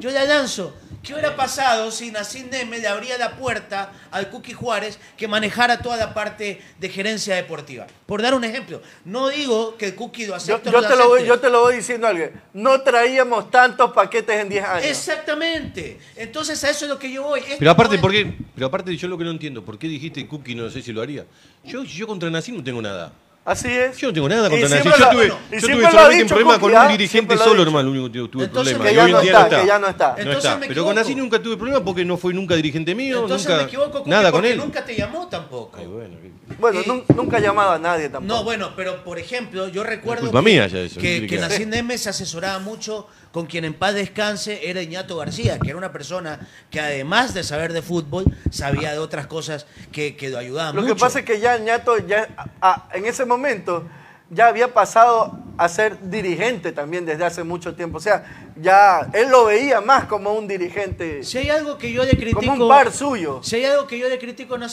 [0.00, 4.52] yo le lanzo, ¿qué hubiera pasado si Nacín Neme le abría la puerta al Cookie
[4.52, 7.86] Juárez que manejara toda la parte de gerencia deportiva?
[8.06, 10.88] Por dar un ejemplo, no digo que el Cookie lo Yo, acepte o yo no
[10.88, 12.26] te lo voy, yo te lo voy diciendo algo.
[12.54, 14.86] No traíamos tantos paquetes en 10 años.
[14.86, 15.98] Exactamente.
[16.16, 17.40] Entonces a eso es lo que yo voy.
[17.40, 18.34] Esto Pero aparte, ¿por qué?
[18.54, 21.02] Pero aparte yo lo que no entiendo, ¿por qué dijiste Cookie no sé si lo
[21.02, 21.26] haría?
[21.64, 23.12] Yo, yo contra Nací no tengo nada.
[23.48, 23.96] Así es.
[23.96, 26.74] Yo no tengo nada contra siempre Yo lo- tuve, bueno, yo solamente un problema con
[26.76, 27.84] un dirigente solo, hermano.
[27.84, 28.84] Lo único que tuve Entonces, problema.
[28.84, 30.08] que Y hoy no día está, que ya no está.
[30.10, 30.56] No Entonces está.
[30.58, 30.94] me Pero con.
[30.94, 34.10] Nací nunca tuve problema porque no fue nunca dirigente mío, Entonces nunca me equivoco, Cookie,
[34.10, 34.58] nada con él.
[34.58, 35.78] nunca te llamó tampoco.
[35.78, 36.16] Ay, bueno,
[36.58, 38.34] Bueno, Y- nun- nunca ha llamado a nadie tampoco.
[38.38, 41.36] No, bueno, pero por ejemplo, yo recuerdo que, mía ya eso, que, ¿qué quiere que
[41.36, 41.48] que haga?
[41.48, 45.78] Nacín Neme se asesoraba mucho con quien en paz descanse era Iñato García, que era
[45.78, 50.38] una persona que además de saber de fútbol, sabía de otras cosas que, que lo
[50.38, 50.94] ayudaban Lo mucho.
[50.94, 53.86] que pasa es que ya Ñato, ya, a- a- en ese momento,
[54.30, 57.98] ya había pasado a ser dirigente también desde hace mucho tiempo.
[57.98, 62.04] O sea, ya él lo veía más como un dirigente, Si hay algo que yo
[62.04, 62.40] le critico...
[62.40, 63.40] como un par suyo.
[63.42, 64.66] Si hay algo que yo le critico a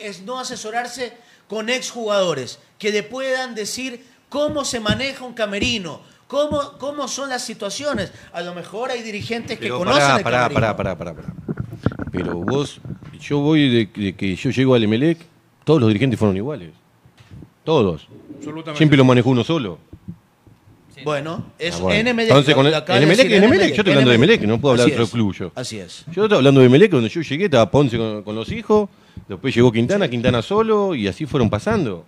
[0.00, 1.12] es no asesorarse
[1.48, 7.44] con exjugadores que le puedan decir cómo se maneja un camerino, cómo, cómo son las
[7.44, 8.12] situaciones.
[8.32, 11.28] A lo mejor hay dirigentes que Pero conocen pará, el pará, pará, pará, pará, pará.
[12.12, 12.80] Pero vos,
[13.20, 15.18] yo voy de, de que yo llego al Emelec,
[15.64, 16.70] todos los dirigentes fueron iguales.
[17.64, 18.06] Todos.
[18.36, 18.76] Absolutamente.
[18.78, 19.78] Siempre lo manejó uno solo.
[21.02, 22.00] Bueno, es Ah, bueno.
[22.00, 22.30] en Emelec.
[22.30, 22.72] Entonces, con el-
[23.08, 25.10] decir, en Emelec, yo estoy hablando de Emelec, no puedo hablar Así de otro es,
[25.10, 25.52] club yo.
[25.54, 26.04] Así es.
[26.12, 28.88] Yo estaba hablando de Emelec, cuando yo llegué estaba Ponce con, con los hijos,
[29.28, 32.04] después llegó Quintana, Quintana solo, y así fueron pasando.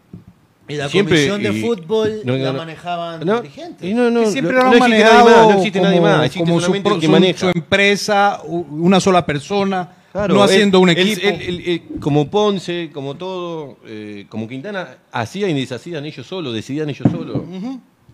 [0.69, 2.59] Y la Siempre- comisión de y- fútbol no, la no.
[2.59, 3.89] manejaban No, dirigentes.
[3.89, 5.97] y no, no, Que siempre no, lo han no existe nadie más, no existe nadie
[5.99, 7.39] como, más, existe como su, solamente pro- el que maneja.
[7.39, 9.93] su empresa, una sola persona.
[10.13, 11.21] Claro, no haciendo él- un equipo.
[11.29, 16.55] él- él- él, como Ponce, como todo, eh, como Quintana, hacían y deshacían ellos solos,
[16.55, 17.43] decidían ellos solos.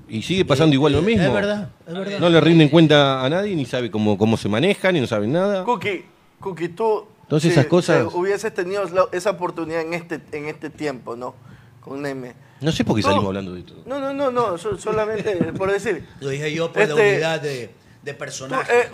[0.08, 1.22] Y sigue pasando igual lo mismo.
[1.24, 2.18] Es verdad, es verdad.
[2.18, 5.32] No le rinden cuenta a nadie, ni sabe cómo, cómo se manejan, ni no saben
[5.32, 5.64] nada.
[5.64, 6.04] Cookie,
[6.40, 8.82] Cookie, tú Entonces si- esas cosas- si hubieses tenido
[9.12, 11.34] esa oportunidad en este, en este tiempo, ¿no?
[11.82, 12.32] Con Neme.
[12.60, 13.74] No sé por qué salimos hablando de esto.
[13.86, 16.04] No, no, no, no, so- solamente por decir.
[16.20, 17.70] Lo dije yo por la Este, unidad de,
[18.02, 18.72] de Tú, personaje.
[18.72, 18.88] eh,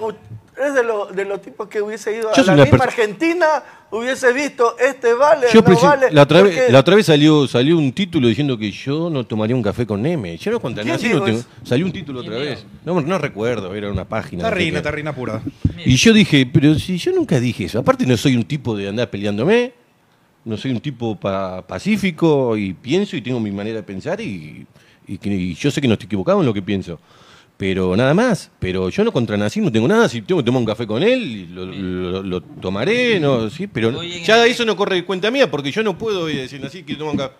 [0.57, 3.47] eres de, los de los tipos que hubiese ido Yo a soy la misma Argentina,
[3.91, 6.11] hubiese visto, este vale, Yo, no vale.
[6.11, 9.25] la, otra vez, porque- la otra vez salió, salió un título diciendo que yo no
[9.27, 10.39] tomaría un café con Neme.
[10.39, 11.15] Yo no conté ¿Quién nada.
[11.15, 12.65] no tengo- salió un título otra vez.
[12.87, 14.45] No, no recuerdo, era una página.
[14.45, 15.43] Tarrina, tarrina pura.
[15.85, 17.79] Y yo dije, pero si yo nunca dije eso.
[17.81, 19.75] Aparte no soy un tipo de andar peleándome.
[20.49, 24.67] No soy un tipo pa- pacífico y pienso y tengo mi manera de pensar y,
[25.07, 26.99] y que- y yo sé que no estoy equivocado en lo que pienso.
[27.57, 28.51] Pero nada más.
[28.59, 30.09] Pero yo no contra Nací no tengo nada.
[30.09, 33.91] Si tengo que tomar un café con él, lo, lo- lo tomaré, no, sí, pero
[34.25, 36.95] ya eso no corre de cuenta mía porque yo no puedo eh, decir Nací que
[36.97, 37.35] toma un café.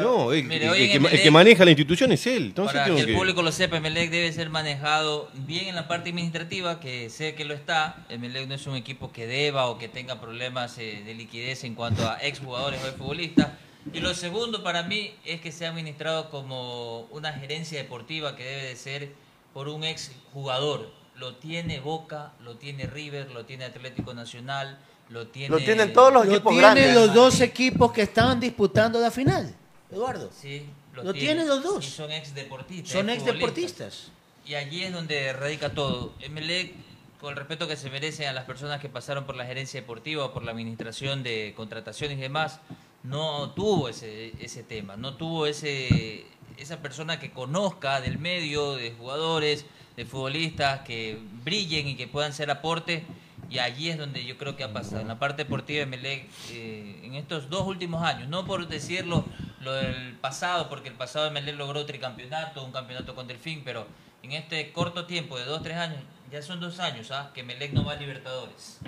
[0.00, 2.46] No, el, Mire, el- hoy el en que, el maneja la institución es él.
[2.46, 5.88] Entonces Para que el que- público lo sepa, Emelec debe ser manejado bien en la
[5.88, 8.04] parte administrativa, que sé que lo está.
[8.08, 11.74] Emelec no es un equipo que deba o que tenga problemas eh, de liquidez en
[11.74, 13.48] cuanto a exjugadores o exfutbolistas.
[13.92, 18.62] Y lo segundo para mí es que sea administrado como una gerencia deportiva que debe
[18.64, 19.12] de ser
[19.54, 20.90] por un exjugador.
[21.16, 24.78] Lo tiene Boca, lo tiene River, lo tiene Atlético Nacional,
[25.08, 25.48] lo tiene...
[25.48, 26.94] Lo tienen todos los Lo equipos tienen grandes.
[26.94, 29.54] los dos equipos que estaban disputando la final,
[29.90, 30.30] Eduardo.
[30.32, 31.86] Sí, Lo tienen los dos.
[31.86, 32.92] Y son ex deportistas.
[32.92, 34.10] Son ex deportistas.
[34.44, 36.12] Y allí es donde radica todo.
[36.20, 36.74] Emelec,
[37.20, 40.26] con el respeto que se merecen a las personas que pasaron por la gerencia deportiva
[40.26, 42.60] o por la administración de contrataciones y demás,
[43.02, 46.26] no tuvo ese, ese tema, no tuvo ese
[46.58, 49.64] esa persona que conozca del medio, de jugadores,
[49.96, 53.04] de futbolistas, que brillen y que puedan ser aporte.
[53.50, 55.00] Y allí es donde yo creo que ha pasado.
[55.00, 59.24] En la parte deportiva de Melec, eh, en estos dos últimos años, no por decirlo
[59.62, 63.86] lo del pasado, porque el pasado de Melec logró tricampeonato, un campeonato con Delfín, pero
[64.22, 65.98] en este corto tiempo de dos, tres años,
[66.30, 67.30] ya son dos años ¿ah?
[67.34, 68.80] que Melec no va a Libertadores.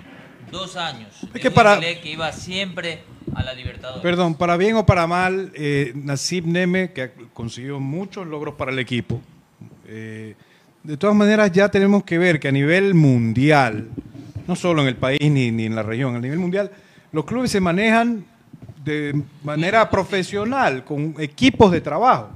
[0.51, 1.09] Dos años.
[1.33, 3.01] de que para- Emelec que iba siempre
[3.33, 4.03] a la Libertadores.
[4.03, 8.71] Perdón, para bien o para mal, eh, Nasib Neme, que ha conseguido muchos logros para
[8.71, 9.19] el equipo.
[9.87, 10.35] eh,
[10.83, 13.87] de todas maneras, ya tenemos que ver que a nivel mundial,
[14.51, 16.69] no solo en el país ni, ni en la región, a nivel mundial,
[17.13, 18.25] los clubes se manejan
[18.83, 22.29] de manera profesional, con equipos de trabajo.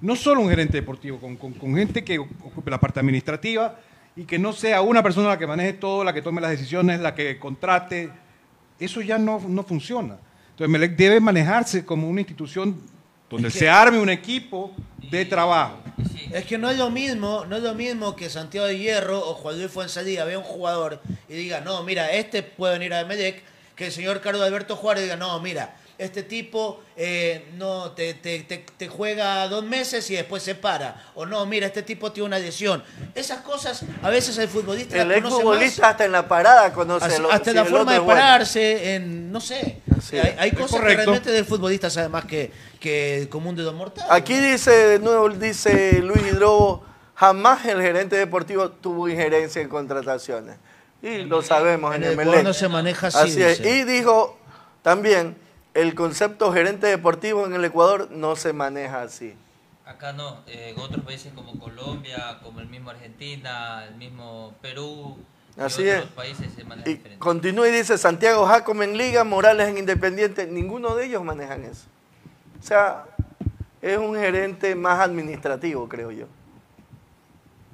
[0.00, 3.74] No solo un gerente deportivo, con, con- con gente que ocupe la parte administrativa
[4.14, 7.00] y que no sea una persona la que maneje todo, la que tome las decisiones,
[7.00, 8.10] la que contrate.
[8.78, 10.18] Eso ya no, no funciona.
[10.50, 12.76] Entonces, Melec debe manejarse como una institución
[13.30, 14.72] donde Es que- se arme un equipo
[15.10, 15.78] de trabajo.
[16.32, 19.34] Es que no es lo mismo, no es lo mismo que Santiago de Hierro o
[19.34, 23.42] Juan Luis Fuenzalía vea un jugador y diga, no, mira, este puede venir a Emelec,
[23.76, 28.40] que el señor Carlos Alberto Juárez diga, no, mira, este tipo eh, no te, te-
[28.40, 31.04] te- te juega dos meses y después se para.
[31.14, 32.82] O no, mira, este tipo tiene una lesión.
[33.14, 35.90] Esas cosas a veces el futbolista El las conoce exfutbolista más.
[35.92, 38.20] hasta en la parada conoce Así- lo- hasta si la forma de bueno.
[38.20, 39.80] pararse, en, no sé.
[39.96, 43.74] Así hay cosas que realmente del futbolista sabe más que, que el común de los
[43.74, 44.10] mortales.
[44.10, 46.84] Aquí dice de nuevo, dice Luis Hidrobo,
[47.14, 50.56] jamás el gerente deportivo tuvo injerencia en contrataciones.
[51.02, 53.60] Y lo sabemos en, en el el Ecuador no se maneja así, es.
[53.60, 54.38] Y dijo
[54.82, 55.36] también,
[55.76, 59.34] el concepto gerente deportivo en el Ecuador no se maneja así.
[59.84, 65.16] Acá no, eh, en otros países como Colombia, como el mismo Argentina, el mismo Perú,
[65.56, 66.10] y Así otros es.
[66.12, 67.18] países se maneja Y diferente.
[67.20, 71.86] continúa y dice Santiago Jacome en Liga, Morales en Independiente, ninguno de ellos manejan eso.
[72.58, 73.04] O sea,
[73.80, 76.26] es un gerente más administrativo, creo yo.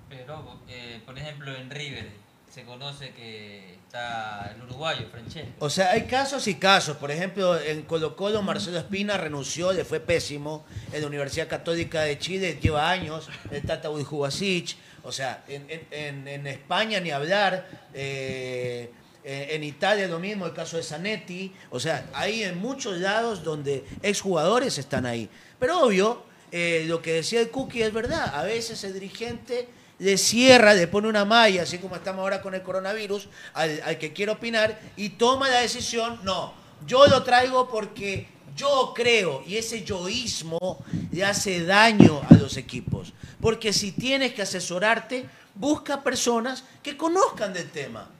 [0.08, 2.10] Pero, eh, por ejemplo, en River
[2.52, 5.48] se conoce que está el uruguayo, Francesco.
[5.58, 6.98] O sea, hay casos y casos.
[6.98, 10.66] Por ejemplo, en Colo Colo Marcelo Espina renunció, le fue pésimo.
[10.92, 13.88] En la Universidad Católica de Chile lleva años, el Tata.
[13.90, 17.66] O sea, en, España ni hablar.
[17.94, 18.90] eh,
[19.24, 21.54] en Italia lo mismo, el caso de Zanetti.
[21.70, 25.30] O sea, hay en muchos lados donde exjugadores están ahí.
[25.58, 28.34] Pero obvio, eh, lo que decía el Cookie es verdad.
[28.34, 29.68] A veces el dirigente
[30.02, 34.12] le cierra, le pone una malla, así como estamos ahora con el coronavirus, al, que
[34.12, 38.26] quiere opinar y toma la decisión, no, yo lo traigo porque
[38.56, 44.42] yo creo, y ese yoísmo le hace daño a los equipos, porque si tienes que
[44.42, 45.24] asesorarte,
[45.54, 48.10] busca personas que conozcan del tema.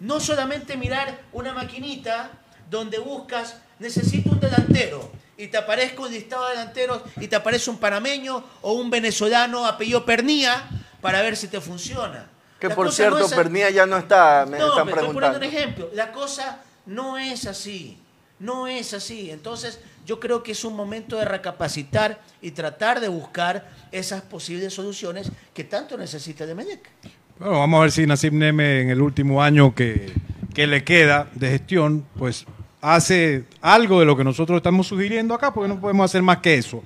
[0.00, 2.30] No solamente mirar una maquinita
[2.70, 7.70] donde buscas, necesito un delantero, y te aparezca un listado de delanteros y te aparece
[7.70, 10.68] un panameño o un venezolano apellido Pernía
[11.00, 12.26] para ver si te funciona.
[12.58, 15.38] Que La por cierto, no es- ya no está, me no, están pero estoy poniendo
[15.38, 15.38] preguntando.
[15.38, 15.90] un ejemplo.
[15.94, 17.98] La cosa No es así.
[18.40, 19.30] No es así.
[19.30, 24.72] Entonces, yo creo que es un momento de recapacitar y tratar de buscar esas posibles
[24.72, 26.88] soluciones que tanto necesita de Medec.
[27.38, 30.12] Bueno, vamos a ver si Nasib Neme en el último año que,
[30.54, 32.46] que le queda de gestión, pues
[32.80, 36.54] hace algo de lo que nosotros estamos sugiriendo acá, porque no podemos hacer más que
[36.54, 36.82] eso.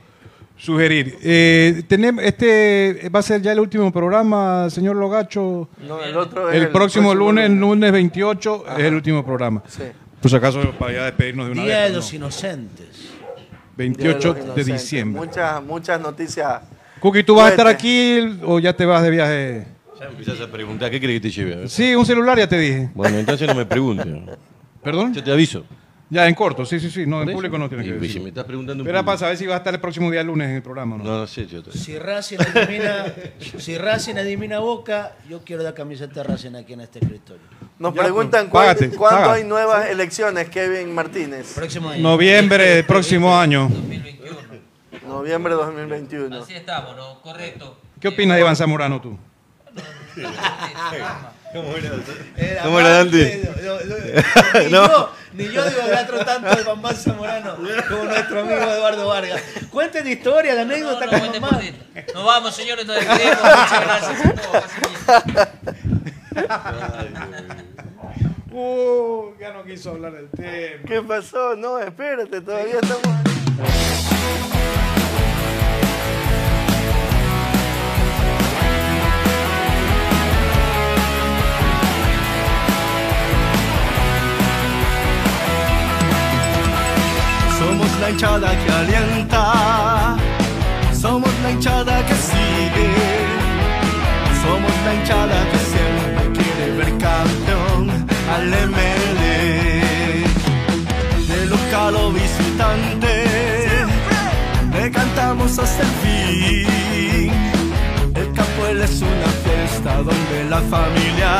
[0.63, 1.19] Sugerir.
[1.23, 5.69] Eh, tenemos, este va a ser ya el último programa, señor Logacho.
[5.89, 7.61] No, el otro es El, el próximo, próximo lunes, lunes.
[7.61, 9.61] lunes 28, es el último programa.
[9.67, 9.83] Sí.
[10.21, 11.83] Por si acaso, para ya despedirnos de una Día vez.
[11.83, 12.17] de pero los no.
[12.17, 12.87] Inocentes.
[12.97, 15.27] Día de 28 los de diciembre.
[15.27, 16.63] Muchas, muchas noticias.
[17.01, 19.67] Cookie, ¿tú vas a estar aquí o ya te vas de viaje?
[19.99, 21.69] Ya me empezás a preguntar, ¿qué crees que te lleve?
[21.69, 22.89] Sí, un celular ya te dije.
[22.95, 24.07] Bueno, entonces no me preguntes.
[24.81, 25.13] ¿Perdón?
[25.13, 25.65] Yo te aviso.
[26.13, 27.07] Ya, en corto, sí, sí, sí.
[27.07, 28.13] No, en público no tiene que decir.
[28.13, 29.03] si me estás preguntando público.
[29.03, 31.05] para saber si va a estar el próximo día lunes en el programa o no.
[31.05, 33.07] No, no sé, yo te- Si Racing elimina,
[33.59, 37.41] si Racing elimina Boca, yo quiero la camiseta de Racing aquí en este escritorio.
[37.79, 39.33] Nos Ya, preguntan pues, cuándo, págate, cuándo paga.
[39.33, 41.55] hay nuevas elecciones, Kevin Martínez.
[41.55, 42.03] Próximo año.
[42.03, 43.69] Noviembre del próximo año.
[43.71, 44.37] 2021.
[45.09, 46.43] Noviembre 2021.
[46.43, 47.23] Así estamos, ¿no?
[47.23, 47.79] Correcto.
[47.99, 49.17] ¿Qué opinas de Iván Zamorano tú?
[51.53, 53.63] Era ¿Cómo era amante, Dante?
[53.63, 53.97] lo- lo- lo-
[54.65, 54.87] ni, No.
[54.89, 59.43] yo, ni yo idolatro tanto al Bambán Zamorano como nuestro amigo Eduardo Vargas.
[59.71, 61.75] Cuenten historia, la No, anécdota no, por ti.
[62.15, 63.37] Nos vamos, señores, nos despedimos.
[63.43, 64.65] Muchas gracias a todos.
[68.51, 70.85] Uh, ya no quiso hablar del tema.
[70.87, 71.55] ¿Qué pasó?
[71.57, 73.03] No, espérate, todavía estamos.
[88.03, 90.17] La hinchada que alienta,
[91.01, 92.89] somos la hinchada que sigue,
[94.43, 97.83] somos la hinchada que siempre quiere ver campeón
[98.35, 99.23] al ML.
[101.29, 103.15] De local o visitante,
[104.75, 107.33] le cantamos hasta el fin.
[108.17, 111.33] El campo él es una fiesta donde la familia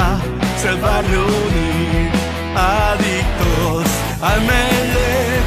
[0.63, 2.11] se va a reunir.
[2.55, 3.87] Adictos
[4.23, 5.47] al Melec,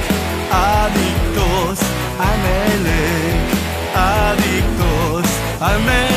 [0.52, 1.05] adictos
[5.62, 6.15] adictos al